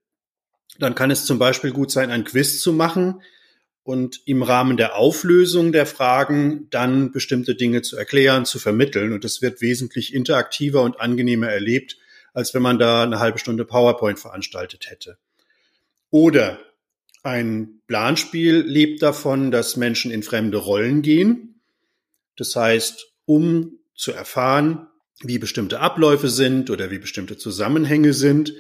dann 0.78 0.94
kann 0.94 1.10
es 1.10 1.24
zum 1.24 1.38
Beispiel 1.38 1.72
gut 1.72 1.90
sein, 1.90 2.10
ein 2.10 2.24
Quiz 2.24 2.60
zu 2.60 2.72
machen, 2.72 3.22
und 3.84 4.20
im 4.26 4.42
Rahmen 4.42 4.76
der 4.76 4.96
Auflösung 4.96 5.72
der 5.72 5.86
Fragen 5.86 6.69
dann 6.70 7.10
bestimmte 7.10 7.54
Dinge 7.54 7.82
zu 7.82 7.96
erklären, 7.96 8.44
zu 8.44 8.58
vermitteln. 8.58 9.12
Und 9.12 9.24
es 9.24 9.42
wird 9.42 9.60
wesentlich 9.60 10.14
interaktiver 10.14 10.82
und 10.82 11.00
angenehmer 11.00 11.48
erlebt, 11.48 11.98
als 12.32 12.54
wenn 12.54 12.62
man 12.62 12.78
da 12.78 13.02
eine 13.02 13.19
halbe 13.19 13.38
Stunde 13.38 13.64
PowerPoint 13.64 14.20
veranstaltet 14.20 14.88
hätte. 14.88 15.19
Oder 16.10 16.60
ein 17.22 17.80
Planspiel 17.86 18.60
lebt 18.60 19.02
davon, 19.02 19.50
dass 19.50 19.76
Menschen 19.76 20.10
in 20.10 20.22
fremde 20.22 20.58
Rollen 20.58 21.02
gehen. 21.02 21.60
Das 22.36 22.54
heißt, 22.54 23.12
um 23.24 23.78
zu 23.94 24.12
erfahren, 24.12 24.86
wie 25.20 25.38
bestimmte 25.38 25.80
Abläufe 25.80 26.28
sind 26.28 26.70
oder 26.70 26.90
wie 26.90 26.98
bestimmte 26.98 27.36
Zusammenhänge 27.36 28.12
sind, 28.12 28.54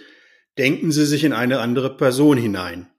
denken 0.58 0.92
Sie 0.92 1.06
sich 1.06 1.24
in 1.24 1.32
eine 1.32 1.60
andere 1.60 1.96
Person 1.96 2.36
hinein. 2.36 2.90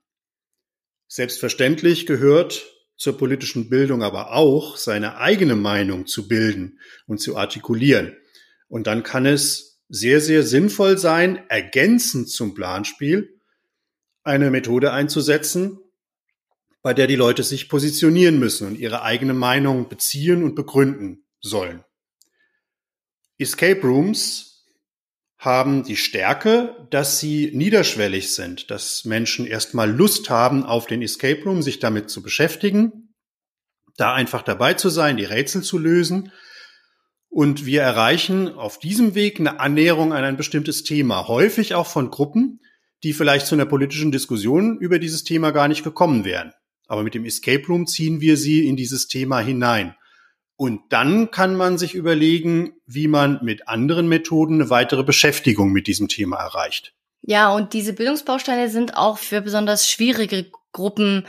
Selbstverständlich 1.06 2.06
gehört 2.06 2.66
zur 2.96 3.18
politischen 3.18 3.68
Bildung 3.68 4.02
aber 4.02 4.32
auch, 4.32 4.76
seine 4.76 5.18
eigene 5.18 5.56
Meinung 5.56 6.06
zu 6.06 6.28
bilden 6.28 6.78
und 7.06 7.18
zu 7.20 7.36
artikulieren. 7.36 8.16
Und 8.68 8.86
dann 8.86 9.02
kann 9.02 9.26
es 9.26 9.82
sehr, 9.88 10.20
sehr 10.20 10.42
sinnvoll 10.42 10.98
sein, 10.98 11.44
ergänzend 11.48 12.30
zum 12.30 12.54
Planspiel 12.54 13.40
eine 14.22 14.50
Methode 14.50 14.92
einzusetzen, 14.92 15.78
bei 16.82 16.94
der 16.94 17.06
die 17.06 17.16
Leute 17.16 17.42
sich 17.42 17.68
positionieren 17.68 18.38
müssen 18.38 18.66
und 18.66 18.78
ihre 18.78 19.02
eigene 19.02 19.34
Meinung 19.34 19.88
beziehen 19.88 20.42
und 20.42 20.54
begründen 20.54 21.24
sollen. 21.40 21.84
Escape 23.38 23.80
Rooms 23.82 24.53
haben 25.38 25.84
die 25.84 25.96
Stärke, 25.96 26.86
dass 26.90 27.20
sie 27.20 27.50
niederschwellig 27.52 28.32
sind, 28.32 28.70
dass 28.70 29.04
Menschen 29.04 29.46
erstmal 29.46 29.90
Lust 29.90 30.30
haben 30.30 30.64
auf 30.64 30.86
den 30.86 31.02
Escape 31.02 31.42
Room, 31.44 31.62
sich 31.62 31.80
damit 31.80 32.08
zu 32.08 32.22
beschäftigen, 32.22 33.14
da 33.96 34.14
einfach 34.14 34.42
dabei 34.42 34.74
zu 34.74 34.88
sein, 34.88 35.16
die 35.16 35.24
Rätsel 35.24 35.62
zu 35.62 35.78
lösen. 35.78 36.32
Und 37.28 37.66
wir 37.66 37.82
erreichen 37.82 38.48
auf 38.48 38.78
diesem 38.78 39.14
Weg 39.14 39.40
eine 39.40 39.60
Annäherung 39.60 40.12
an 40.12 40.24
ein 40.24 40.36
bestimmtes 40.36 40.84
Thema, 40.84 41.26
häufig 41.26 41.74
auch 41.74 41.86
von 41.88 42.10
Gruppen, 42.10 42.60
die 43.02 43.12
vielleicht 43.12 43.46
zu 43.46 43.54
einer 43.54 43.66
politischen 43.66 44.12
Diskussion 44.12 44.78
über 44.78 44.98
dieses 44.98 45.24
Thema 45.24 45.50
gar 45.50 45.68
nicht 45.68 45.84
gekommen 45.84 46.24
wären. 46.24 46.52
Aber 46.86 47.02
mit 47.02 47.14
dem 47.14 47.24
Escape 47.24 47.66
Room 47.66 47.86
ziehen 47.86 48.20
wir 48.20 48.36
sie 48.36 48.66
in 48.66 48.76
dieses 48.76 49.08
Thema 49.08 49.40
hinein. 49.40 49.94
Und 50.56 50.82
dann 50.90 51.30
kann 51.30 51.56
man 51.56 51.78
sich 51.78 51.94
überlegen, 51.94 52.74
wie 52.86 53.08
man 53.08 53.40
mit 53.42 53.68
anderen 53.68 54.08
Methoden 54.08 54.54
eine 54.54 54.70
weitere 54.70 55.02
Beschäftigung 55.02 55.72
mit 55.72 55.86
diesem 55.86 56.08
Thema 56.08 56.36
erreicht. 56.36 56.94
Ja, 57.22 57.52
und 57.52 57.72
diese 57.72 57.94
Bildungsbausteine 57.94 58.68
sind 58.68 58.96
auch 58.96 59.18
für 59.18 59.40
besonders 59.40 59.90
schwierige 59.90 60.50
Gruppen 60.74 61.26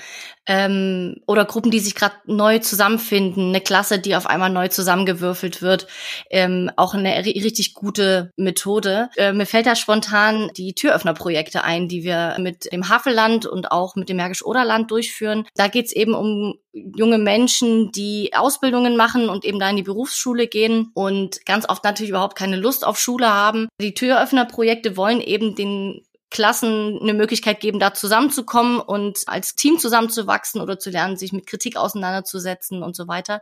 ähm, 0.47 1.21
oder 1.25 1.45
Gruppen, 1.45 1.71
die 1.71 1.79
sich 1.79 1.95
gerade 1.95 2.15
neu 2.25 2.59
zusammenfinden, 2.59 3.49
eine 3.49 3.61
Klasse, 3.61 3.99
die 3.99 4.15
auf 4.15 4.27
einmal 4.27 4.49
neu 4.49 4.67
zusammengewürfelt 4.67 5.61
wird, 5.61 5.87
ähm, 6.29 6.69
auch 6.75 6.93
eine 6.93 7.25
richtig 7.25 7.73
gute 7.73 8.33
Methode. 8.35 9.09
Äh, 9.15 9.31
mir 9.31 9.45
fällt 9.45 9.67
da 9.67 9.75
spontan 9.75 10.51
die 10.57 10.73
Türöffnerprojekte 10.73 11.63
ein, 11.63 11.87
die 11.87 12.03
wir 12.03 12.35
mit 12.39 12.71
dem 12.73 12.89
Havelland 12.89 13.45
und 13.45 13.71
auch 13.71 13.95
mit 13.95 14.09
dem 14.09 14.17
Märkisch-Oderland 14.17 14.91
durchführen. 14.91 15.45
Da 15.55 15.67
geht's 15.67 15.93
eben 15.93 16.13
um 16.13 16.59
junge 16.73 17.17
Menschen, 17.17 17.91
die 17.91 18.31
Ausbildungen 18.35 18.97
machen 18.97 19.29
und 19.29 19.45
eben 19.45 19.59
da 19.59 19.69
in 19.69 19.77
die 19.77 19.83
Berufsschule 19.83 20.47
gehen 20.47 20.91
und 20.93 21.45
ganz 21.45 21.69
oft 21.69 21.83
natürlich 21.83 22.09
überhaupt 22.09 22.35
keine 22.35 22.57
Lust 22.57 22.85
auf 22.85 22.99
Schule 22.99 23.31
haben. 23.31 23.69
Die 23.79 23.93
Türöffnerprojekte 23.93 24.97
wollen 24.97 25.21
eben 25.21 25.55
den 25.55 26.01
Klassen 26.35 26.99
eine 27.01 27.13
Möglichkeit 27.13 27.61
geben, 27.61 27.79
da 27.79 27.93
zusammenzukommen 27.93 28.81
und 28.81 29.23
als 29.27 29.55
Team 29.55 29.79
zusammenzuwachsen 29.79 30.59
oder 30.59 30.77
zu 30.77 30.89
lernen, 30.89 31.15
sich 31.15 31.31
mit 31.31 31.47
Kritik 31.47 31.77
auseinanderzusetzen 31.77 32.83
und 32.83 32.93
so 32.93 33.07
weiter. 33.07 33.41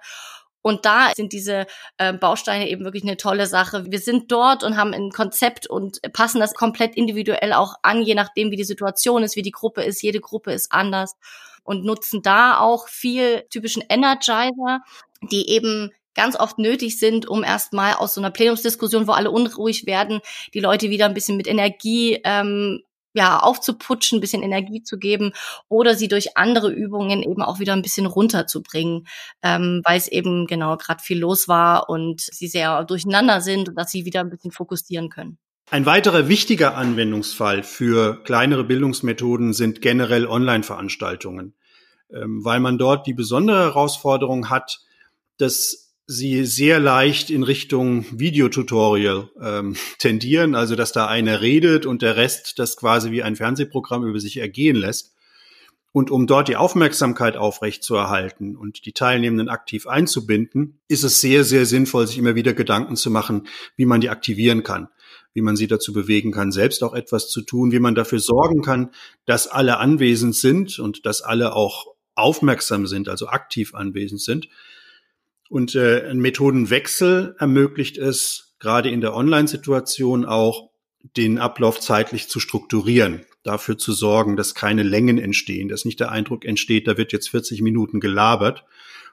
Und 0.62 0.86
da 0.86 1.12
sind 1.16 1.34
diese 1.34 1.66
äh, 1.98 2.14
Bausteine 2.14 2.70
eben 2.70 2.84
wirklich 2.86 3.02
eine 3.02 3.18
tolle 3.18 3.48
Sache. 3.48 3.92
Wir 3.92 3.98
sind 3.98 4.32
dort 4.32 4.64
und 4.64 4.78
haben 4.78 4.94
ein 4.94 5.10
Konzept 5.10 5.66
und 5.66 6.02
passen 6.14 6.40
das 6.40 6.54
komplett 6.54 6.96
individuell 6.96 7.54
auch 7.54 7.78
an, 7.82 8.04
je 8.04 8.14
nachdem, 8.14 8.52
wie 8.52 8.58
die 8.58 8.64
Situation 8.64 9.24
ist, 9.24 9.36
wie 9.36 9.42
die 9.42 9.50
Gruppe 9.50 9.82
ist. 9.82 10.04
Jede 10.04 10.20
Gruppe 10.20 10.54
ist 10.54 10.72
anders 10.72 11.16
und 11.64 11.86
nutzen 11.86 12.22
da 12.22 12.60
auch 12.60 12.88
viel 12.90 13.44
typischen 13.50 13.84
Energizer, 13.90 14.82
die 15.32 15.50
eben 15.50 15.90
ganz 16.16 16.36
oft 16.36 16.60
nötig 16.60 17.00
sind, 17.00 17.28
um 17.28 17.44
erstmal 17.44 17.94
aus 17.94 18.14
so 18.14 18.22
einer 18.22 18.32
Plenumsdiskussion, 18.32 19.08
wo 19.08 19.12
alle 19.12 19.32
unruhig 19.32 19.86
werden, 19.86 20.22
die 20.54 20.60
Leute 20.60 20.90
wieder 20.90 21.06
ein 21.06 21.14
bisschen 21.14 21.38
mit 21.38 21.48
Energie 21.48 22.20
ähm, 22.24 22.82
ja, 23.14 23.40
aufzuputschen, 23.40 24.18
ein 24.18 24.22
bisschen 24.22 24.44
Energie 24.44 24.84
zu 24.84 24.98
geben 24.98 25.34
oder 25.70 25.96
sie 25.96 26.08
durch 26.08 26.36
andere 26.36 26.72
Übungen 26.72 27.22
eben 27.22 27.42
auch 27.42 27.60
wieder 27.60 27.74
ein 27.74 27.82
bisschen 27.82 28.06
runterzubringen, 28.06 29.08
ähm, 29.44 29.82
weil 29.86 29.98
es 29.98 30.08
eben 30.08 30.48
genau 30.48 30.78
gerade 30.78 31.04
viel 31.04 31.20
los 31.20 31.48
war 31.48 31.90
und 31.90 32.22
sie 32.22 32.48
sehr 32.48 32.84
durcheinander 32.84 33.42
sind 33.42 33.70
und 33.70 33.76
dass 33.76 33.92
sie 33.92 34.06
wieder 34.06 34.22
ein 34.22 34.30
bisschen 34.30 34.52
fokussieren 34.52 35.10
können. 35.10 35.38
Ein 35.70 35.86
weiterer 35.86 36.28
wichtiger 36.28 36.76
Anwendungsfall 36.76 37.64
für 37.64 38.22
kleinere 38.24 38.64
Bildungsmethoden 38.64 39.54
sind 39.54 39.82
generell 39.82 40.28
Online-Veranstaltungen, 40.28 41.56
ähm, 42.12 42.44
weil 42.44 42.60
man 42.60 42.78
dort 42.78 43.08
die 43.08 43.14
besondere 43.14 43.64
Herausforderung 43.64 44.50
hat, 44.50 44.82
dass 45.38 45.83
sie 46.06 46.46
sehr 46.46 46.80
leicht 46.80 47.30
in 47.30 47.44
Richtung 47.44 48.06
Videotutorial 48.12 49.30
ähm, 49.42 49.76
tendieren, 50.00 50.56
also 50.56 50.76
dass 50.76 50.92
da 50.92 51.08
einer 51.08 51.42
redet 51.42 51.86
und 51.86 52.02
der 52.02 52.18
Rest 52.18 52.60
das 52.60 52.78
quasi 52.78 53.12
wie 53.12 53.24
ein 53.24 53.36
Fernsehprogramm 53.36 54.06
über 54.06 54.20
sich 54.20 54.38
ergehen 54.38 54.76
lässt. 54.76 55.14
Und 55.92 56.10
um 56.10 56.26
dort 56.26 56.48
die 56.48 56.56
Aufmerksamkeit 56.56 57.38
aufrechtzuerhalten 57.38 58.56
und 58.56 58.88
die 58.88 58.94
Teilnehmenden 58.94 59.48
aktiv 59.48 59.86
einzubinden, 59.86 60.80
ist 60.88 61.04
es 61.04 61.22
sehr, 61.22 61.44
sehr 61.44 61.68
sinnvoll, 61.68 62.08
sich 62.08 62.18
immer 62.18 62.34
wieder 62.34 62.54
Gedanken 62.54 62.96
zu 62.96 63.12
machen, 63.12 63.48
wie 63.76 63.86
man 63.86 64.02
die 64.02 64.10
aktivieren 64.10 64.64
kann, 64.64 64.90
wie 65.34 65.42
man 65.42 65.56
sie 65.56 65.68
dazu 65.68 65.94
bewegen 65.94 66.32
kann, 66.32 66.52
selbst 66.52 66.84
auch 66.84 66.96
etwas 66.96 67.30
zu 67.30 67.42
tun, 67.44 67.72
wie 67.72 67.80
man 67.80 67.94
dafür 67.94 68.18
sorgen 68.18 68.64
kann, 68.64 68.90
dass 69.28 69.48
alle 69.48 69.78
anwesend 69.78 70.36
sind 70.36 70.80
und 70.80 71.06
dass 71.06 71.22
alle 71.22 71.56
auch 71.56 71.94
aufmerksam 72.16 72.88
sind, 72.88 73.08
also 73.08 73.28
aktiv 73.28 73.76
anwesend 73.76 74.22
sind. 74.22 74.48
Und 75.54 75.76
äh, 75.76 76.10
ein 76.10 76.18
Methodenwechsel 76.18 77.36
ermöglicht 77.38 78.00
es, 78.00 78.56
gerade 78.58 78.90
in 78.90 79.02
der 79.02 79.14
Online-Situation 79.14 80.26
auch, 80.26 80.72
den 81.16 81.38
Ablauf 81.38 81.80
zeitlich 81.80 82.28
zu 82.28 82.40
strukturieren, 82.40 83.24
dafür 83.44 83.78
zu 83.78 83.94
sorgen, 83.94 84.36
dass 84.36 84.56
keine 84.56 84.82
Längen 84.82 85.20
entstehen, 85.20 85.68
dass 85.68 85.86
nicht 85.86 86.00
der 86.00 86.12
Eindruck 86.12 86.44
entsteht, 86.44 86.88
da 86.88 86.98
wird 86.98 87.14
jetzt 87.14 87.30
40 87.30 87.62
Minuten 87.62 88.00
gelabert, 88.00 88.66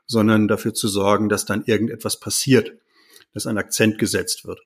sondern 0.06 0.48
dafür 0.48 0.72
zu 0.72 0.88
sorgen, 0.88 1.28
dass 1.28 1.44
dann 1.44 1.62
irgendetwas 1.66 2.18
passiert, 2.18 2.72
dass 3.34 3.46
ein 3.46 3.58
Akzent 3.58 3.98
gesetzt 3.98 4.46
wird. 4.46 4.60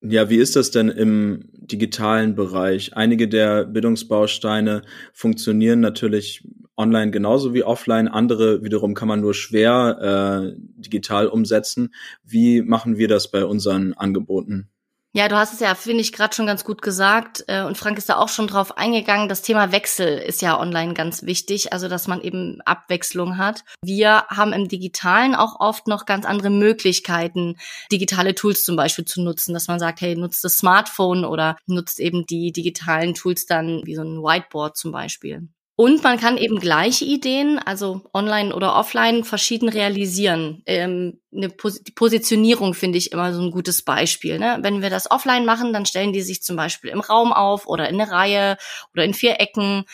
Ja, 0.00 0.30
wie 0.30 0.36
ist 0.36 0.54
das 0.54 0.70
denn 0.70 0.88
im 0.88 1.48
digitalen 1.52 2.36
Bereich? 2.36 2.96
Einige 2.96 3.26
der 3.28 3.64
Bildungsbausteine 3.64 4.82
funktionieren 5.12 5.80
natürlich 5.80 6.46
online 6.76 7.10
genauso 7.10 7.52
wie 7.52 7.64
offline. 7.64 8.06
Andere 8.06 8.62
wiederum 8.62 8.94
kann 8.94 9.08
man 9.08 9.20
nur 9.20 9.34
schwer 9.34 10.52
äh, 10.54 10.60
digital 10.80 11.26
umsetzen. 11.26 11.92
Wie 12.24 12.62
machen 12.62 12.96
wir 12.96 13.08
das 13.08 13.30
bei 13.32 13.44
unseren 13.44 13.92
Angeboten? 13.94 14.70
Ja, 15.14 15.26
du 15.28 15.36
hast 15.36 15.54
es 15.54 15.60
ja, 15.60 15.74
finde 15.74 16.02
ich, 16.02 16.12
gerade 16.12 16.34
schon 16.34 16.46
ganz 16.46 16.64
gut 16.64 16.82
gesagt. 16.82 17.42
Äh, 17.48 17.62
und 17.62 17.78
Frank 17.78 17.96
ist 17.96 18.10
da 18.10 18.16
auch 18.16 18.28
schon 18.28 18.46
drauf 18.46 18.76
eingegangen. 18.76 19.28
Das 19.28 19.40
Thema 19.40 19.72
Wechsel 19.72 20.18
ist 20.18 20.42
ja 20.42 20.60
online 20.60 20.92
ganz 20.92 21.22
wichtig, 21.22 21.72
also 21.72 21.88
dass 21.88 22.08
man 22.08 22.20
eben 22.20 22.60
Abwechslung 22.66 23.38
hat. 23.38 23.64
Wir 23.82 24.24
haben 24.28 24.52
im 24.52 24.68
Digitalen 24.68 25.34
auch 25.34 25.60
oft 25.60 25.88
noch 25.88 26.04
ganz 26.04 26.26
andere 26.26 26.50
Möglichkeiten, 26.50 27.56
digitale 27.90 28.34
Tools 28.34 28.64
zum 28.64 28.76
Beispiel 28.76 29.06
zu 29.06 29.22
nutzen, 29.22 29.54
dass 29.54 29.66
man 29.66 29.78
sagt, 29.78 30.02
hey, 30.02 30.14
nutzt 30.14 30.44
das 30.44 30.58
Smartphone 30.58 31.24
oder 31.24 31.56
nutzt 31.66 32.00
eben 32.00 32.26
die 32.26 32.52
digitalen 32.52 33.14
Tools 33.14 33.46
dann 33.46 33.80
wie 33.86 33.94
so 33.94 34.02
ein 34.02 34.22
Whiteboard 34.22 34.76
zum 34.76 34.92
Beispiel. 34.92 35.48
Und 35.80 36.02
man 36.02 36.18
kann 36.18 36.38
eben 36.38 36.58
gleiche 36.58 37.04
Ideen, 37.04 37.60
also 37.60 38.02
online 38.12 38.52
oder 38.52 38.74
offline, 38.74 39.22
verschieden 39.22 39.68
realisieren. 39.68 40.60
Ähm, 40.66 41.20
eine 41.32 41.50
Pos 41.50 41.84
die 41.84 41.92
Positionierung 41.92 42.74
finde 42.74 42.98
ich 42.98 43.12
immer 43.12 43.32
so 43.32 43.40
ein 43.40 43.52
gutes 43.52 43.82
Beispiel. 43.82 44.40
Ne? 44.40 44.58
Wenn 44.60 44.82
wir 44.82 44.90
das 44.90 45.08
offline 45.08 45.46
machen, 45.46 45.72
dann 45.72 45.86
stellen 45.86 46.12
die 46.12 46.22
sich 46.22 46.42
zum 46.42 46.56
Beispiel 46.56 46.90
im 46.90 46.98
Raum 46.98 47.32
auf 47.32 47.68
oder 47.68 47.88
in 47.88 48.00
eine 48.00 48.10
Reihe 48.10 48.56
oder 48.92 49.04
in 49.04 49.14
vier 49.14 49.38
Ecken. 49.38 49.84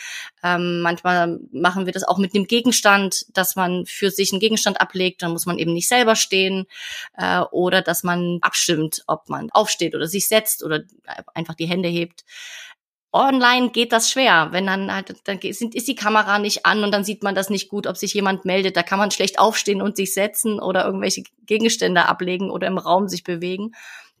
Ähm, 0.41 0.81
manchmal 0.81 1.39
machen 1.51 1.85
wir 1.85 1.93
das 1.93 2.03
auch 2.03 2.17
mit 2.17 2.33
einem 2.33 2.47
Gegenstand, 2.47 3.27
dass 3.37 3.55
man 3.55 3.85
für 3.85 4.09
sich 4.09 4.31
einen 4.31 4.39
Gegenstand 4.39 4.81
ablegt, 4.81 5.21
dann 5.21 5.33
muss 5.33 5.45
man 5.45 5.59
eben 5.59 5.73
nicht 5.73 5.87
selber 5.87 6.15
stehen. 6.15 6.65
Äh, 7.15 7.41
oder 7.51 7.83
dass 7.83 8.01
man 8.01 8.39
abstimmt, 8.41 9.03
ob 9.05 9.29
man 9.29 9.51
aufsteht 9.51 9.93
oder 9.93 10.07
sich 10.07 10.27
setzt 10.27 10.63
oder 10.63 10.81
einfach 11.35 11.53
die 11.53 11.67
Hände 11.67 11.89
hebt. 11.89 12.23
Online 13.15 13.69
geht 13.69 13.93
das 13.93 14.11
schwer, 14.11 14.49
wenn 14.51 14.67
dann 14.67 14.93
halt, 14.93 15.15
dann 15.23 15.39
ist 15.39 15.87
die 15.87 15.95
Kamera 15.95 16.37
nicht 16.37 16.65
an 16.65 16.83
und 16.83 16.91
dann 16.91 17.05
sieht 17.05 17.23
man 17.23 17.33
das 17.33 17.49
nicht 17.49 17.69
gut, 17.69 17.87
ob 17.87 17.95
sich 17.95 18.13
jemand 18.13 18.43
meldet. 18.43 18.75
Da 18.75 18.83
kann 18.83 18.99
man 18.99 19.09
schlecht 19.09 19.39
aufstehen 19.39 19.81
und 19.81 19.95
sich 19.95 20.13
setzen 20.13 20.59
oder 20.59 20.83
irgendwelche 20.83 21.23
Gegenstände 21.45 22.09
ablegen 22.09 22.51
oder 22.51 22.67
im 22.67 22.77
Raum 22.77 23.07
sich 23.07 23.23
bewegen. 23.23 23.71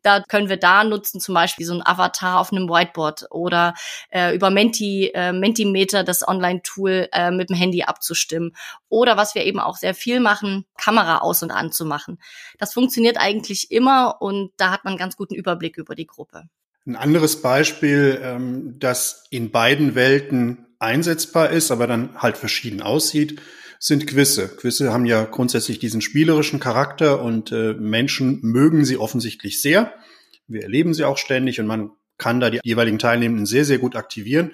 Da 0.01 0.21
können 0.21 0.47
wir 0.47 0.55
da 0.55 0.85
nutzen, 0.85 1.19
zum 1.19 1.35
Beispiel 1.35 1.65
so 1.65 1.73
ein 1.73 1.85
Avatar 1.85 2.39
auf 2.39 2.53
einem 2.53 2.69
Whiteboard 2.69 3.25
oder 3.31 3.73
äh, 4.11 4.33
über 4.33 4.49
Menti, 4.49 5.11
äh, 5.13 5.33
Mentimeter, 5.33 6.05
das 6.05 6.25
Online-Tool, 6.25 7.09
äh, 7.11 7.31
mit 7.31 7.49
dem 7.49 7.57
Handy 7.57 7.83
abzustimmen. 7.83 8.55
Oder 8.87 9.17
was 9.17 9.35
wir 9.35 9.43
eben 9.43 9.59
auch 9.59 9.75
sehr 9.75 9.93
viel 9.93 10.21
machen, 10.21 10.65
Kamera 10.77 11.17
aus- 11.17 11.43
und 11.43 11.51
anzumachen. 11.51 12.17
Das 12.59 12.73
funktioniert 12.73 13.17
eigentlich 13.19 13.71
immer 13.71 14.21
und 14.21 14.51
da 14.55 14.71
hat 14.71 14.85
man 14.85 14.91
einen 14.91 14.99
ganz 14.99 15.17
guten 15.17 15.35
Überblick 15.35 15.75
über 15.75 15.95
die 15.95 16.07
Gruppe. 16.07 16.43
Ein 16.87 16.95
anderes 16.95 17.41
Beispiel, 17.41 18.19
ähm, 18.21 18.75
das 18.77 19.25
in 19.31 19.49
beiden 19.49 19.95
Welten 19.95 20.67
einsetzbar 20.77 21.49
ist, 21.49 21.71
aber 21.71 21.87
dann 21.87 22.21
halt 22.21 22.37
verschieden 22.37 22.81
aussieht, 22.81 23.41
sind 23.79 24.05
Quizze. 24.05 24.49
Quizze 24.49 24.93
haben 24.93 25.05
ja 25.05 25.25
grundsätzlich 25.25 25.79
diesen 25.79 26.01
spielerischen 26.01 26.59
Charakter 26.59 27.21
und 27.21 27.51
äh, 27.51 27.73
Menschen 27.73 28.39
mögen 28.43 28.85
sie 28.85 28.97
offensichtlich 28.97 29.61
sehr. 29.61 29.93
Wir 30.47 30.61
erleben 30.61 30.93
sie 30.93 31.05
auch 31.05 31.17
ständig 31.17 31.59
und 31.59 31.65
man 31.65 31.89
kann 32.19 32.39
da 32.39 32.51
die 32.51 32.59
jeweiligen 32.63 32.99
Teilnehmenden 32.99 33.47
sehr, 33.47 33.65
sehr 33.65 33.79
gut 33.79 33.95
aktivieren. 33.95 34.51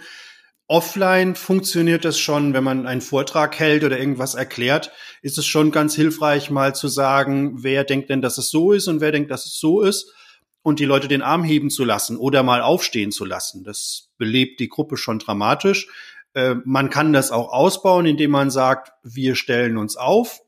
Offline 0.67 1.35
funktioniert 1.35 2.05
das 2.05 2.17
schon, 2.17 2.53
wenn 2.53 2.63
man 2.63 2.88
einen 2.88 3.01
Vortrag 3.01 3.59
hält 3.59 3.83
oder 3.83 4.00
irgendwas 4.00 4.35
erklärt, 4.35 4.93
ist 5.21 5.38
es 5.38 5.45
schon 5.45 5.71
ganz 5.71 5.95
hilfreich, 5.95 6.50
mal 6.50 6.73
zu 6.73 6.88
sagen, 6.88 7.61
wer 7.61 7.83
denkt 7.83 8.09
denn, 8.09 8.21
dass 8.21 8.38
es 8.38 8.50
so 8.50 8.71
ist 8.71 8.88
und 8.88 9.01
wer 9.01 9.11
denkt, 9.11 9.31
dass 9.31 9.45
es 9.45 9.59
so 9.59 9.81
ist 9.81 10.13
und 10.63 10.79
die 10.79 10.85
Leute 10.85 11.07
den 11.07 11.21
Arm 11.21 11.43
heben 11.43 11.69
zu 11.69 11.83
lassen 11.83 12.17
oder 12.17 12.43
mal 12.43 12.61
aufstehen 12.61 13.11
zu 13.11 13.25
lassen. 13.25 13.63
Das 13.63 14.09
belebt 14.17 14.59
die 14.59 14.69
Gruppe 14.69 14.97
schon 14.97 15.19
dramatisch. 15.19 15.87
Äh, 16.33 16.55
man 16.65 16.89
kann 16.89 17.13
das 17.13 17.31
auch 17.31 17.51
ausbauen, 17.51 18.05
indem 18.05 18.31
man 18.31 18.51
sagt, 18.51 18.91
wir 19.03 19.35
stellen 19.35 19.77
uns 19.77 19.97
auf. 19.97 20.41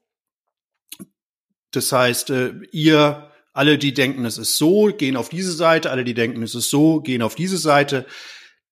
Das 1.71 1.91
heißt, 1.91 2.29
äh, 2.29 2.53
ihr 2.71 3.31
alle, 3.53 3.77
die 3.77 3.93
denken, 3.93 4.25
es 4.25 4.37
ist 4.37 4.57
so, 4.57 4.87
gehen 4.87 5.15
auf 5.15 5.29
diese 5.29 5.51
Seite, 5.51 5.91
alle, 5.91 6.03
die 6.03 6.15
denken, 6.15 6.41
es 6.41 6.55
ist 6.55 6.69
so, 6.69 7.01
gehen 7.01 7.21
auf 7.21 7.35
diese 7.35 7.57
Seite. 7.57 8.05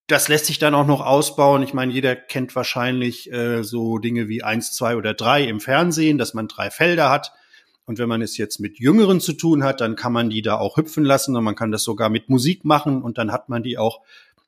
Das 0.08 0.28
lässt 0.28 0.46
sich 0.46 0.58
dann 0.58 0.74
auch 0.74 0.86
noch 0.86 1.00
ausbauen. 1.00 1.62
Ich 1.62 1.74
meine, 1.74 1.92
jeder 1.92 2.16
kennt 2.16 2.54
wahrscheinlich 2.56 3.32
äh, 3.32 3.62
so 3.62 3.98
Dinge 3.98 4.28
wie 4.28 4.42
eins, 4.42 4.72
zwei 4.72 4.96
oder 4.96 5.14
drei 5.14 5.44
im 5.44 5.60
Fernsehen, 5.60 6.18
dass 6.18 6.34
man 6.34 6.48
drei 6.48 6.70
Felder 6.70 7.10
hat. 7.10 7.32
Und 7.84 7.98
wenn 7.98 8.08
man 8.08 8.22
es 8.22 8.36
jetzt 8.36 8.60
mit 8.60 8.78
Jüngeren 8.78 9.20
zu 9.20 9.32
tun 9.32 9.64
hat, 9.64 9.80
dann 9.80 9.96
kann 9.96 10.12
man 10.12 10.30
die 10.30 10.42
da 10.42 10.58
auch 10.58 10.76
hüpfen 10.76 11.04
lassen 11.04 11.36
und 11.36 11.44
man 11.44 11.56
kann 11.56 11.72
das 11.72 11.82
sogar 11.82 12.10
mit 12.10 12.28
Musik 12.28 12.64
machen 12.64 13.02
und 13.02 13.18
dann 13.18 13.32
hat 13.32 13.48
man 13.48 13.62
die 13.62 13.76
auch 13.78 14.00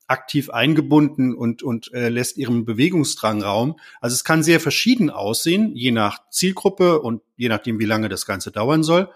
aktiv 0.06 0.50
eingebunden 0.50 1.34
und, 1.34 1.62
und 1.62 1.92
äh, 1.92 2.08
lässt 2.08 2.36
ihrem 2.36 2.64
Bewegungsdrang 2.64 3.42
Raum. 3.42 3.78
Also 4.00 4.14
es 4.14 4.24
kann 4.24 4.42
sehr 4.42 4.60
verschieden 4.60 5.10
aussehen, 5.10 5.74
je 5.74 5.90
nach 5.90 6.18
Zielgruppe 6.30 7.00
und 7.00 7.22
je 7.36 7.48
nachdem, 7.48 7.78
wie 7.78 7.86
lange 7.86 8.08
das 8.08 8.26
Ganze 8.26 8.52
dauern 8.52 8.82
soll. 8.82 9.10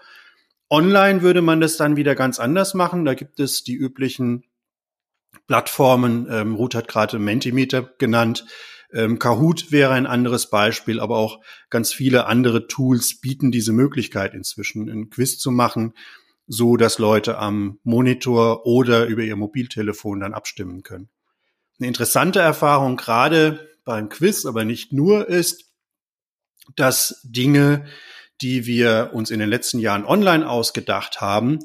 Online 0.69 1.21
würde 1.21 1.41
man 1.41 1.61
das 1.61 1.77
dann 1.77 1.95
wieder 1.95 2.15
ganz 2.15 2.39
anders 2.39 2.73
machen. 2.73 3.05
Da 3.05 3.13
gibt 3.13 3.39
es 3.39 3.63
die 3.63 3.75
üblichen 3.75 4.43
Plattformen. 5.47 6.27
Ähm, 6.29 6.55
Ruth 6.55 6.75
hat 6.75 6.87
gerade 6.87 7.19
Mentimeter 7.19 7.83
genannt 7.97 8.45
ähm, 8.91 9.19
Kahoot 9.19 9.71
wäre 9.71 9.93
ein 9.93 10.07
anderes 10.07 10.49
Beispiel, 10.49 10.99
aber 10.99 11.17
auch 11.17 11.39
ganz 11.69 11.93
viele 11.93 12.25
andere 12.25 12.67
Tools 12.67 13.19
bieten 13.21 13.51
diese 13.51 13.71
Möglichkeit 13.71 14.33
inzwischen, 14.33 14.89
ein 14.89 15.09
Quiz 15.09 15.37
zu 15.37 15.51
machen, 15.51 15.93
so 16.47 16.77
dass 16.77 16.97
Leute 16.97 17.37
am 17.37 17.79
Monitor 17.83 18.65
oder 18.65 19.05
über 19.05 19.21
ihr 19.21 19.35
Mobiltelefon 19.35 20.19
dann 20.19 20.33
abstimmen 20.33 20.81
können. 20.81 21.09
Eine 21.79 21.87
interessante 21.87 22.39
Erfahrung 22.39 22.97
gerade 22.97 23.69
beim 23.85 24.09
Quiz, 24.09 24.45
aber 24.45 24.65
nicht 24.65 24.91
nur, 24.91 25.29
ist, 25.29 25.71
dass 26.75 27.21
Dinge, 27.23 27.85
die 28.41 28.65
wir 28.65 29.11
uns 29.13 29.31
in 29.31 29.39
den 29.39 29.49
letzten 29.49 29.79
Jahren 29.79 30.05
online 30.05 30.49
ausgedacht 30.49 31.21
haben, 31.21 31.59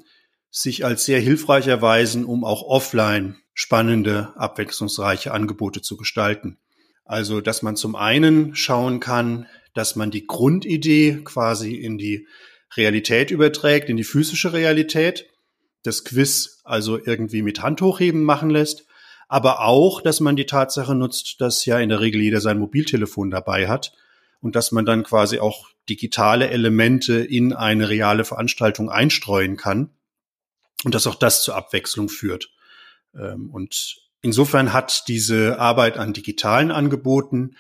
sich 0.51 0.85
als 0.85 1.05
sehr 1.05 1.21
hilfreich 1.21 1.67
erweisen, 1.67 2.25
um 2.25 2.45
auch 2.45 2.63
offline 2.63 3.37
spannende, 3.55 4.33
abwechslungsreiche 4.37 5.33
Angebote 5.33 5.83
zu 5.83 5.97
gestalten. 5.97 6.59
Also, 7.05 7.41
dass 7.41 7.63
man 7.63 7.77
zum 7.77 7.97
einen 7.97 8.55
schauen 8.55 9.01
kann, 9.01 9.47
dass 9.75 9.97
man 9.97 10.11
die 10.11 10.27
Grundidee 10.27 11.21
quasi 11.25 11.75
in 11.75 11.99
die 11.99 12.27
Realität 12.77 13.31
überträgt, 13.31 13.89
in 13.89 13.97
die 13.97 14.05
physische 14.05 14.53
Realität, 14.53 15.27
das 15.83 16.05
Quiz 16.05 16.61
also 16.65 16.99
irgendwie 16.99 17.43
mit 17.43 17.63
Handhochheben 17.63 18.25
machen 18.25 18.51
lässt, 18.51 18.87
aber 19.29 19.61
auch, 19.61 20.01
dass 20.01 20.21
man 20.21 20.37
die 20.37 20.47
Tatsache 20.47 20.95
nutzt, 20.95 21.41
dass 21.41 21.67
ja 21.67 21.79
in 21.79 21.89
der 21.89 22.01
Regel 22.01 22.21
jeder 22.21 22.41
sein 22.41 22.59
Mobiltelefon 22.59 23.31
dabei 23.31 23.69
hat 23.69 23.93
und 24.41 24.57
dass 24.57 24.73
man 24.73 24.87
dann 24.87 25.03
quasi 25.05 25.39
auch 25.39 25.69
digitale 25.89 26.49
Elemente 26.51 27.15
in 27.15 27.53
eine 27.53 27.89
reale 27.89 28.25
Veranstaltung 28.25 28.91
einstreuen 28.91 29.57
kann 29.57 29.91
und 30.85 30.95
dass 30.95 31.07
auch 31.07 31.15
das 31.15 31.43
zur 31.43 31.57
Abwechslung 31.57 32.09
führt. 32.09 32.51
Ähm, 33.15 33.51
und 33.51 34.04
insofern 34.25 34.73
hat 34.73 35.05
diese 35.07 35.61
Arbeit 35.61 35.99
an 35.99 36.13
digitalen 36.13 36.73
Angeboten 36.73 37.57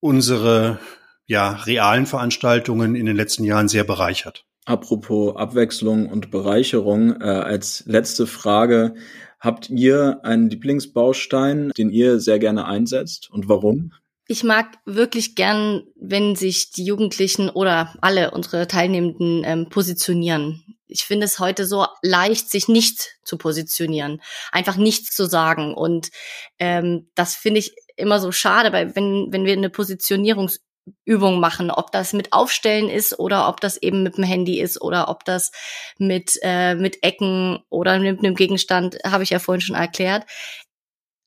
unsere 0.00 0.78
ja, 1.26 1.50
realen 1.50 2.06
Veranstaltungen 2.06 2.94
in 2.94 3.06
den 3.06 3.16
letzten 3.16 3.44
Jahren 3.44 3.68
sehr 3.68 3.84
bereichert. 3.84 4.44
Apropos 4.64 5.36
Abwechslung 5.36 6.08
und 6.08 6.30
Bereicherung, 6.30 7.20
äh, 7.20 7.24
als 7.24 7.84
letzte 7.86 8.26
Frage, 8.26 8.94
habt 9.40 9.68
ihr 9.68 10.20
einen 10.24 10.48
Lieblingsbaustein, 10.48 11.70
den 11.76 11.90
ihr 11.90 12.20
sehr 12.20 12.38
gerne 12.38 12.66
einsetzt 12.66 13.28
und 13.30 13.48
warum? 13.48 13.92
Ich 14.28 14.42
mag 14.42 14.78
wirklich 14.84 15.36
gern, 15.36 15.84
wenn 15.94 16.34
sich 16.34 16.72
die 16.72 16.84
Jugendlichen 16.84 17.48
oder 17.48 17.94
alle 18.00 18.32
unsere 18.32 18.66
Teilnehmenden 18.66 19.44
ähm, 19.44 19.68
positionieren. 19.68 20.64
Ich 20.88 21.04
finde 21.04 21.26
es 21.26 21.38
heute 21.38 21.66
so 21.66 21.86
leicht, 22.02 22.50
sich 22.50 22.68
nicht 22.68 23.18
zu 23.24 23.38
positionieren, 23.38 24.20
einfach 24.50 24.76
nichts 24.76 25.14
zu 25.14 25.26
sagen. 25.26 25.74
Und 25.74 26.10
ähm, 26.58 27.08
das 27.14 27.36
finde 27.36 27.60
ich 27.60 27.74
immer 27.96 28.18
so 28.18 28.32
schade, 28.32 28.72
weil 28.72 28.96
wenn, 28.96 29.28
wenn 29.30 29.44
wir 29.44 29.52
eine 29.52 29.70
Positionierungs 29.70 30.60
Übung 31.04 31.40
machen, 31.40 31.72
ob 31.72 31.90
das 31.90 32.12
mit 32.12 32.32
Aufstellen 32.32 32.88
ist 32.88 33.18
oder 33.18 33.48
ob 33.48 33.60
das 33.60 33.76
eben 33.76 34.04
mit 34.04 34.18
dem 34.18 34.24
Handy 34.24 34.60
ist 34.60 34.80
oder 34.80 35.08
ob 35.08 35.24
das 35.24 35.50
mit, 35.98 36.38
äh, 36.42 36.76
mit 36.76 37.02
Ecken 37.02 37.58
oder 37.70 37.98
mit 37.98 38.20
einem 38.20 38.36
Gegenstand, 38.36 38.96
habe 39.04 39.24
ich 39.24 39.30
ja 39.30 39.40
vorhin 39.40 39.60
schon 39.60 39.74
erklärt 39.74 40.24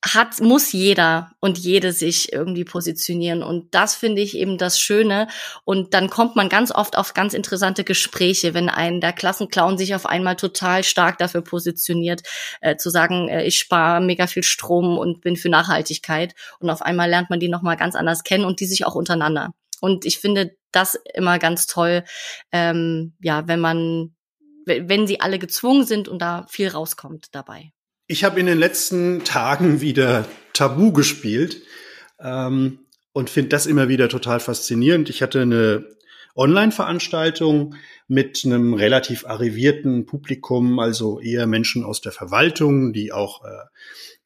hat, 0.05 0.39
muss 0.39 0.71
jeder 0.71 1.31
und 1.41 1.57
jede 1.57 1.91
sich 1.91 2.31
irgendwie 2.31 2.63
positionieren. 2.63 3.43
Und 3.43 3.73
das 3.75 3.95
finde 3.95 4.21
ich 4.21 4.37
eben 4.37 4.57
das 4.57 4.79
Schöne. 4.79 5.27
Und 5.65 5.93
dann 5.93 6.09
kommt 6.09 6.35
man 6.35 6.47
ganz 6.47 6.71
oft 6.71 6.97
auf 6.97 7.13
ganz 7.13 7.33
interessante 7.33 7.83
Gespräche, 7.83 8.53
wenn 8.53 8.69
ein 8.69 9.01
der 9.01 9.11
Klassenclown 9.11 9.77
sich 9.77 9.95
auf 9.95 10.05
einmal 10.05 10.37
total 10.37 10.83
stark 10.83 11.17
dafür 11.17 11.41
positioniert, 11.41 12.21
äh, 12.61 12.77
zu 12.77 12.89
sagen, 12.89 13.27
äh, 13.27 13.43
ich 13.43 13.59
spare 13.59 14.01
mega 14.01 14.27
viel 14.27 14.43
Strom 14.43 14.97
und 14.97 15.21
bin 15.21 15.35
für 15.35 15.49
Nachhaltigkeit. 15.49 16.33
Und 16.59 16.69
auf 16.69 16.81
einmal 16.81 17.09
lernt 17.09 17.29
man 17.29 17.39
die 17.39 17.49
nochmal 17.49 17.75
ganz 17.75 17.95
anders 17.95 18.23
kennen 18.23 18.45
und 18.45 18.61
die 18.61 18.67
sich 18.67 18.85
auch 18.85 18.95
untereinander. 18.95 19.53
Und 19.81 20.05
ich 20.05 20.19
finde 20.19 20.55
das 20.71 20.97
immer 21.13 21.39
ganz 21.39 21.67
toll, 21.67 22.03
ähm, 22.51 23.15
ja, 23.21 23.47
wenn 23.47 23.59
man, 23.59 24.15
wenn 24.65 25.07
sie 25.07 25.19
alle 25.19 25.39
gezwungen 25.39 25.85
sind 25.85 26.07
und 26.07 26.21
da 26.21 26.45
viel 26.49 26.69
rauskommt 26.69 27.27
dabei. 27.33 27.71
Ich 28.11 28.23
habe 28.23 28.39
in 28.39 28.47
den 28.47 28.57
letzten 28.57 29.23
Tagen 29.23 29.81
wieder 29.81 30.25
Tabu 30.53 30.91
gespielt 30.91 31.61
ähm, 32.19 32.79
und 33.13 33.29
finde 33.29 33.49
das 33.49 33.67
immer 33.67 33.87
wieder 33.87 34.09
total 34.09 34.39
faszinierend. 34.39 35.11
Ich 35.11 35.21
hatte 35.21 35.43
eine 35.43 35.85
Online-Veranstaltung 36.35 37.75
mit 38.07 38.41
einem 38.43 38.73
relativ 38.73 39.27
arrivierten 39.27 40.07
Publikum, 40.07 40.79
also 40.79 41.19
eher 41.19 41.45
Menschen 41.45 41.83
aus 41.83 42.01
der 42.01 42.11
Verwaltung, 42.11 42.93
die 42.93 43.11
auch 43.11 43.45
äh, 43.45 43.67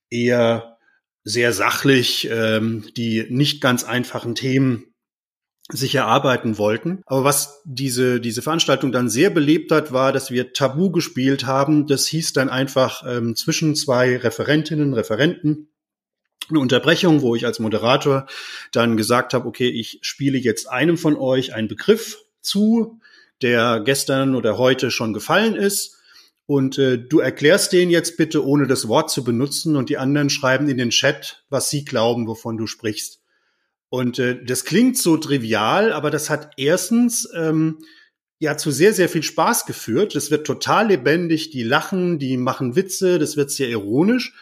eher 0.09 0.77
sehr 1.25 1.51
sachlich 1.51 2.29
ähm, 2.31 2.85
die 2.95 3.25
nicht 3.29 3.59
ganz 3.59 3.83
einfachen 3.83 4.33
Themen 4.33 4.92
sich 5.71 5.95
erarbeiten 5.95 6.57
wollten. 6.57 7.01
Aber 7.05 7.23
was 7.23 7.61
diese, 7.63 8.19
diese 8.19 8.41
Veranstaltung 8.41 8.91
dann 8.91 9.09
sehr 9.09 9.29
belebt 9.29 9.71
hat, 9.71 9.93
war, 9.93 10.11
dass 10.11 10.29
wir 10.29 10.53
Tabu 10.53 10.91
gespielt 10.91 11.45
haben. 11.45 11.87
Das 11.87 12.05
hieß 12.07 12.33
dann 12.33 12.49
einfach 12.49 13.03
ähm, 13.07 13.35
zwischen 13.35 13.75
zwei 13.75 14.17
Referentinnen, 14.17 14.93
Referenten 14.93 15.69
eine 16.49 16.59
Unterbrechung, 16.59 17.21
wo 17.21 17.35
ich 17.35 17.45
als 17.45 17.59
Moderator 17.59 18.25
dann 18.71 18.97
gesagt 18.97 19.33
habe, 19.33 19.47
okay, 19.47 19.69
ich 19.69 19.99
spiele 20.01 20.37
jetzt 20.37 20.69
einem 20.69 20.97
von 20.97 21.15
euch 21.15 21.53
einen 21.53 21.69
Begriff 21.69 22.17
zu, 22.41 22.99
der 23.41 23.79
gestern 23.79 24.35
oder 24.35 24.57
heute 24.57 24.91
schon 24.91 25.13
gefallen 25.13 25.55
ist. 25.55 25.99
Und 26.45 26.77
äh, 26.77 26.97
du 26.97 27.19
erklärst 27.19 27.71
den 27.71 27.89
jetzt 27.89 28.17
bitte, 28.17 28.45
ohne 28.45 28.67
das 28.67 28.89
Wort 28.89 29.09
zu 29.09 29.23
benutzen. 29.23 29.77
Und 29.77 29.89
die 29.89 29.97
anderen 29.97 30.29
schreiben 30.29 30.67
in 30.67 30.77
den 30.77 30.89
Chat, 30.89 31.45
was 31.49 31.69
sie 31.69 31.85
glauben, 31.85 32.27
wovon 32.27 32.57
du 32.57 32.67
sprichst. 32.67 33.22
Und 33.93 34.17
äh, 34.17 34.43
das 34.43 34.65
klingt 34.65 34.97
so 34.97 35.17
trivial, 35.17 35.93
aber 35.93 36.09
das 36.09 36.31
hat 36.31 36.53
erstens 36.57 37.29
ähm, 37.35 37.77
ja 38.39 38.57
zu 38.57 38.71
sehr, 38.71 38.91
sehr 38.91 39.07
viel 39.07 39.21
Spaß 39.21 39.67
geführt. 39.67 40.15
Das 40.15 40.31
wird 40.31 40.47
total 40.47 40.87
lebendig, 40.87 41.51
die 41.51 41.61
lachen, 41.61 42.17
die 42.17 42.37
machen 42.37 42.75
Witze, 42.75 43.19
das 43.19 43.37
wird 43.37 43.51
sehr 43.51 43.69
ironisch. 43.69 44.33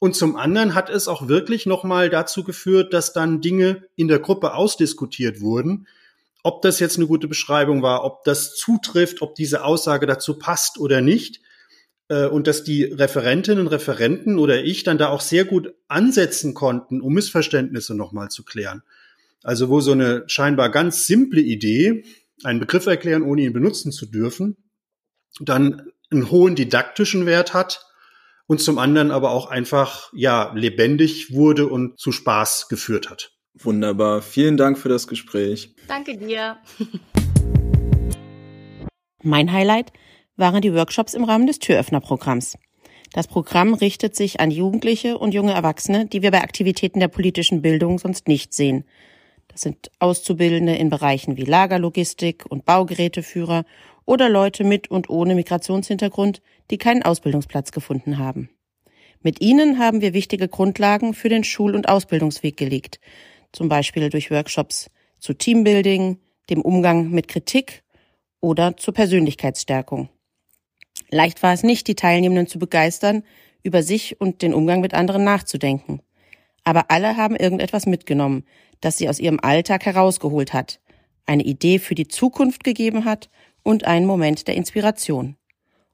Und 0.00 0.16
zum 0.16 0.34
anderen 0.34 0.74
hat 0.74 0.90
es 0.90 1.06
auch 1.06 1.28
wirklich 1.28 1.64
nochmal 1.64 2.10
dazu 2.10 2.42
geführt, 2.42 2.92
dass 2.92 3.12
dann 3.12 3.40
Dinge 3.40 3.84
in 3.94 4.08
der 4.08 4.18
Gruppe 4.18 4.54
ausdiskutiert 4.54 5.40
wurden. 5.40 5.86
Ob 6.42 6.62
das 6.62 6.80
jetzt 6.80 6.96
eine 6.96 7.06
gute 7.06 7.28
Beschreibung 7.28 7.82
war, 7.82 8.02
ob 8.02 8.24
das 8.24 8.56
zutrifft, 8.56 9.22
ob 9.22 9.36
diese 9.36 9.62
Aussage 9.62 10.08
dazu 10.08 10.40
passt 10.40 10.76
oder 10.76 11.02
nicht. 11.02 11.40
Äh, 12.08 12.26
und 12.26 12.46
dass 12.46 12.64
die 12.64 12.84
Referentinnen, 12.84 13.66
Referenten 13.66 14.38
oder 14.38 14.64
ich 14.64 14.82
dann 14.82 14.98
da 14.98 15.08
auch 15.08 15.20
sehr 15.20 15.44
gut 15.44 15.74
ansetzen 15.88 16.54
konnten, 16.54 17.00
um 17.00 17.12
Missverständnisse 17.12 17.94
nochmal 17.94 18.30
zu 18.30 18.44
klären. 18.44 18.82
Also 19.42 19.68
wo 19.68 19.80
so 19.80 19.92
eine 19.92 20.24
scheinbar 20.26 20.70
ganz 20.70 21.06
simple 21.06 21.40
Idee, 21.40 22.04
einen 22.44 22.60
Begriff 22.60 22.86
erklären, 22.86 23.22
ohne 23.22 23.42
ihn 23.42 23.52
benutzen 23.52 23.92
zu 23.92 24.06
dürfen, 24.06 24.56
dann 25.40 25.90
einen 26.10 26.30
hohen 26.30 26.54
didaktischen 26.54 27.26
Wert 27.26 27.54
hat 27.54 27.84
und 28.46 28.60
zum 28.60 28.78
anderen 28.78 29.10
aber 29.10 29.30
auch 29.30 29.46
einfach, 29.46 30.10
ja, 30.14 30.52
lebendig 30.54 31.32
wurde 31.32 31.66
und 31.66 31.98
zu 31.98 32.12
Spaß 32.12 32.68
geführt 32.68 33.10
hat. 33.10 33.32
Wunderbar. 33.54 34.22
Vielen 34.22 34.56
Dank 34.56 34.78
für 34.78 34.88
das 34.88 35.06
Gespräch. 35.06 35.74
Danke 35.86 36.16
dir. 36.16 36.56
Mein 39.22 39.52
Highlight 39.52 39.92
waren 40.38 40.62
die 40.62 40.72
Workshops 40.72 41.14
im 41.14 41.24
Rahmen 41.24 41.46
des 41.46 41.58
Türöffnerprogramms. 41.58 42.56
Das 43.12 43.26
Programm 43.26 43.74
richtet 43.74 44.14
sich 44.14 44.40
an 44.40 44.50
Jugendliche 44.50 45.18
und 45.18 45.34
junge 45.34 45.52
Erwachsene, 45.52 46.06
die 46.06 46.22
wir 46.22 46.30
bei 46.30 46.42
Aktivitäten 46.42 47.00
der 47.00 47.08
politischen 47.08 47.62
Bildung 47.62 47.98
sonst 47.98 48.28
nicht 48.28 48.54
sehen. 48.54 48.84
Das 49.48 49.62
sind 49.62 49.90
Auszubildende 49.98 50.76
in 50.76 50.90
Bereichen 50.90 51.36
wie 51.36 51.44
Lagerlogistik 51.44 52.44
und 52.48 52.64
Baugeräteführer 52.64 53.64
oder 54.04 54.28
Leute 54.28 54.62
mit 54.62 54.90
und 54.90 55.10
ohne 55.10 55.34
Migrationshintergrund, 55.34 56.42
die 56.70 56.78
keinen 56.78 57.02
Ausbildungsplatz 57.02 57.72
gefunden 57.72 58.18
haben. 58.18 58.50
Mit 59.20 59.40
ihnen 59.40 59.78
haben 59.78 60.00
wir 60.00 60.14
wichtige 60.14 60.48
Grundlagen 60.48 61.12
für 61.12 61.28
den 61.28 61.44
Schul- 61.44 61.74
und 61.74 61.88
Ausbildungsweg 61.88 62.56
gelegt, 62.56 63.00
zum 63.52 63.68
Beispiel 63.68 64.10
durch 64.10 64.30
Workshops 64.30 64.90
zu 65.18 65.34
Teambuilding, 65.34 66.20
dem 66.50 66.62
Umgang 66.62 67.10
mit 67.10 67.26
Kritik 67.26 67.82
oder 68.40 68.76
zur 68.76 68.94
Persönlichkeitsstärkung. 68.94 70.08
Leicht 71.10 71.42
war 71.42 71.52
es 71.52 71.62
nicht, 71.62 71.88
die 71.88 71.94
Teilnehmenden 71.94 72.46
zu 72.46 72.58
begeistern, 72.58 73.22
über 73.62 73.82
sich 73.82 74.20
und 74.20 74.42
den 74.42 74.54
Umgang 74.54 74.80
mit 74.80 74.94
anderen 74.94 75.24
nachzudenken. 75.24 76.00
Aber 76.64 76.90
alle 76.90 77.16
haben 77.16 77.36
irgendetwas 77.36 77.86
mitgenommen, 77.86 78.44
das 78.80 78.98
sie 78.98 79.08
aus 79.08 79.18
ihrem 79.18 79.40
Alltag 79.40 79.86
herausgeholt 79.86 80.52
hat, 80.52 80.80
eine 81.26 81.44
Idee 81.44 81.78
für 81.78 81.94
die 81.94 82.08
Zukunft 82.08 82.64
gegeben 82.64 83.04
hat 83.04 83.28
und 83.62 83.84
einen 83.84 84.06
Moment 84.06 84.48
der 84.48 84.54
Inspiration. 84.54 85.36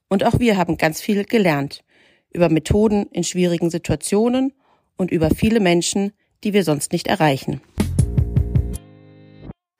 Und 0.09 0.25
auch 0.25 0.39
wir 0.39 0.57
haben 0.57 0.77
ganz 0.77 1.01
viel 1.01 1.25
gelernt 1.25 1.85
über 2.33 2.49
Methoden 2.49 3.07
in 3.13 3.25
schwierigen 3.25 3.71
Situationen 3.71 4.53
und 4.97 5.11
über 5.11 5.31
viele 5.31 5.61
Menschen, 5.61 6.13
die 6.43 6.53
wir 6.53 6.65
sonst 6.65 6.93
nicht 6.93 7.07
erreichen. 7.07 7.61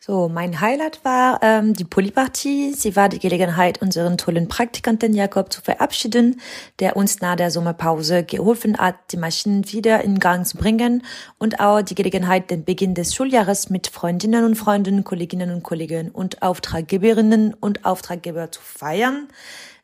So, 0.07 0.29
mein 0.29 0.61
Highlight 0.61 1.03
war 1.03 1.39
ähm, 1.41 1.73
die 1.73 1.85
Polypartie. 1.85 2.75
Sie 2.75 2.95
war 2.95 3.09
die 3.09 3.19
Gelegenheit, 3.19 3.81
unseren 3.81 4.19
tollen 4.19 4.49
Praktikanten 4.49 5.15
Jakob 5.15 5.51
zu 5.51 5.63
verabschieden, 5.63 6.43
der 6.79 6.97
uns 6.97 7.23
nach 7.23 7.37
der 7.37 7.51
Sommerpause 7.51 8.23
geholfen 8.23 8.77
hat, 8.77 8.97
die 9.13 9.17
Maschinen 9.17 9.73
wieder 9.73 10.05
in 10.05 10.19
Gang 10.19 10.47
zu 10.47 10.59
bringen 10.59 11.05
und 11.39 11.59
auch 11.59 11.81
die 11.81 11.95
Gelegenheit, 11.95 12.51
den 12.51 12.67
Beginn 12.67 12.93
des 12.93 13.15
Schuljahres 13.15 13.71
mit 13.71 13.87
Freundinnen 13.87 14.45
und 14.45 14.57
Freunden, 14.57 15.05
Kolleginnen 15.05 15.51
und 15.51 15.63
Kollegen 15.63 16.11
und 16.11 16.43
Auftraggeberinnen 16.43 17.55
und 17.55 17.87
Auftraggeber 17.87 18.53
zu 18.53 18.61
feiern. 18.61 19.29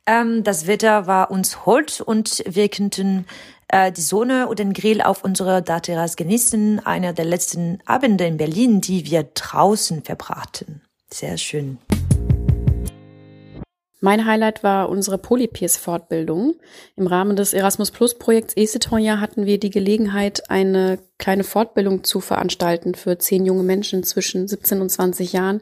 Ähm, 0.05 0.45
das 0.45 0.67
Wetter 0.67 1.07
war 1.07 1.31
uns 1.31 1.65
hold 1.65 2.03
und 2.03 2.43
wir 2.47 2.69
könnten 2.69 3.25
äh, 3.73 3.93
die 3.93 4.01
Sonne 4.01 4.49
und 4.49 4.59
den 4.59 4.73
Grill 4.73 5.01
auf 5.01 5.25
unserer 5.25 5.61
Dachterrasse 5.61 6.17
genießen. 6.17 6.85
Einer 6.85 7.13
der 7.13 7.25
letzten 7.25 7.79
Abende 7.87 8.25
in 8.27 8.37
Berlin, 8.37 8.81
die 8.81 9.07
wir 9.07 9.25
draußen 9.35 10.03
verbrachten. 10.03 10.83
Sehr 11.13 11.37
schön. 11.37 11.79
Mein 14.03 14.25
Highlight 14.25 14.63
war 14.63 14.89
unsere 14.89 15.19
Polypeers-Fortbildung. 15.19 16.55
Im 16.97 17.07
Rahmen 17.07 17.37
des 17.37 17.53
Erasmus 17.53 17.91
Plus 17.91 18.15
Projekts 18.15 18.57
Ecetonia 18.57 19.21
hatten 19.21 19.45
wir 19.45 19.61
die 19.61 19.69
Gelegenheit, 19.69 20.49
eine 20.49 20.99
kleine 21.19 21.45
Fortbildung 21.45 22.03
zu 22.03 22.21
veranstalten 22.21 22.95
für 22.95 23.19
zehn 23.19 23.45
junge 23.45 23.63
Menschen 23.63 24.03
zwischen 24.03 24.49
17 24.49 24.81
und 24.81 24.89
20 24.89 25.35
Jahren, 25.35 25.61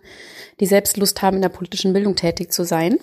die 0.61 0.67
selbst 0.67 0.97
Lust 0.99 1.21
haben, 1.21 1.37
in 1.37 1.43
der 1.43 1.49
politischen 1.49 1.93
Bildung 1.93 2.15
tätig 2.15 2.53
zu 2.53 2.63
sein. 2.65 3.01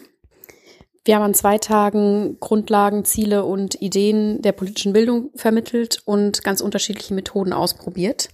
Wir 1.08 1.18
haben 1.18 1.24
an 1.24 1.34
zwei 1.36 1.60
Tagen 1.60 2.40
Grundlagen, 2.40 3.06
Ziele 3.06 3.46
und 3.46 3.80
Ideen 3.80 4.42
der 4.42 4.54
politischen 4.54 4.92
Bildung 4.92 5.30
vermittelt 5.36 6.02
und 6.04 6.44
ganz 6.44 6.62
unterschiedliche 6.62 7.14
Methoden 7.14 7.54
ausprobiert. 7.54 8.30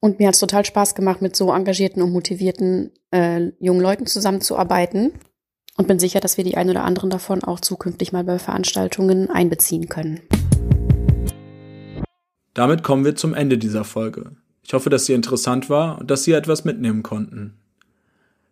Und 0.00 0.18
mir 0.18 0.28
hat 0.28 0.34
es 0.34 0.40
total 0.40 0.64
Spaß 0.64 0.94
gemacht, 0.94 1.20
mit 1.20 1.36
so 1.36 1.52
engagierten 1.52 2.00
und 2.00 2.10
motivierten 2.10 2.92
äh, 3.10 3.50
jungen 3.60 3.82
Leuten 3.82 4.06
zusammenzuarbeiten 4.06 5.12
und 5.76 5.86
bin 5.86 5.98
sicher, 5.98 6.20
dass 6.20 6.38
wir 6.38 6.44
die 6.44 6.56
ein 6.56 6.70
oder 6.70 6.84
anderen 6.84 7.10
davon 7.10 7.44
auch 7.44 7.60
zukünftig 7.60 8.12
mal 8.12 8.24
bei 8.24 8.38
Veranstaltungen 8.38 9.28
einbeziehen 9.28 9.90
können. 9.90 10.22
Damit 12.54 12.82
kommen 12.82 13.04
wir 13.04 13.14
zum 13.14 13.34
Ende 13.34 13.58
dieser 13.58 13.84
Folge. 13.84 14.36
Ich 14.62 14.72
hoffe, 14.72 14.88
dass 14.88 15.04
sie 15.04 15.12
interessant 15.12 15.68
war 15.68 15.98
und 15.98 16.10
dass 16.10 16.24
Sie 16.24 16.32
etwas 16.32 16.64
mitnehmen 16.64 17.02
konnten. 17.02 17.58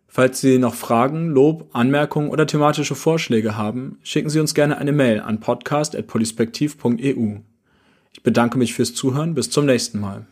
Falls 0.07 0.41
Sie 0.41 0.57
noch 0.57 0.73
Fragen, 0.73 1.29
Lob, 1.29 1.69
Anmerkungen 1.73 2.29
oder 2.29 2.47
thematische 2.47 2.95
Vorschläge 2.95 3.57
haben, 3.57 3.99
schicken 4.03 4.29
Sie 4.29 4.39
uns 4.39 4.53
gerne 4.53 4.77
eine 4.77 4.93
Mail 4.93 5.19
an 5.19 5.39
podcast.polispektiv.eu. 5.39 7.35
Ich 8.13 8.23
bedanke 8.23 8.57
mich 8.57 8.73
fürs 8.73 8.95
Zuhören. 8.95 9.35
Bis 9.35 9.49
zum 9.49 9.65
nächsten 9.65 9.99
Mal. 9.99 10.25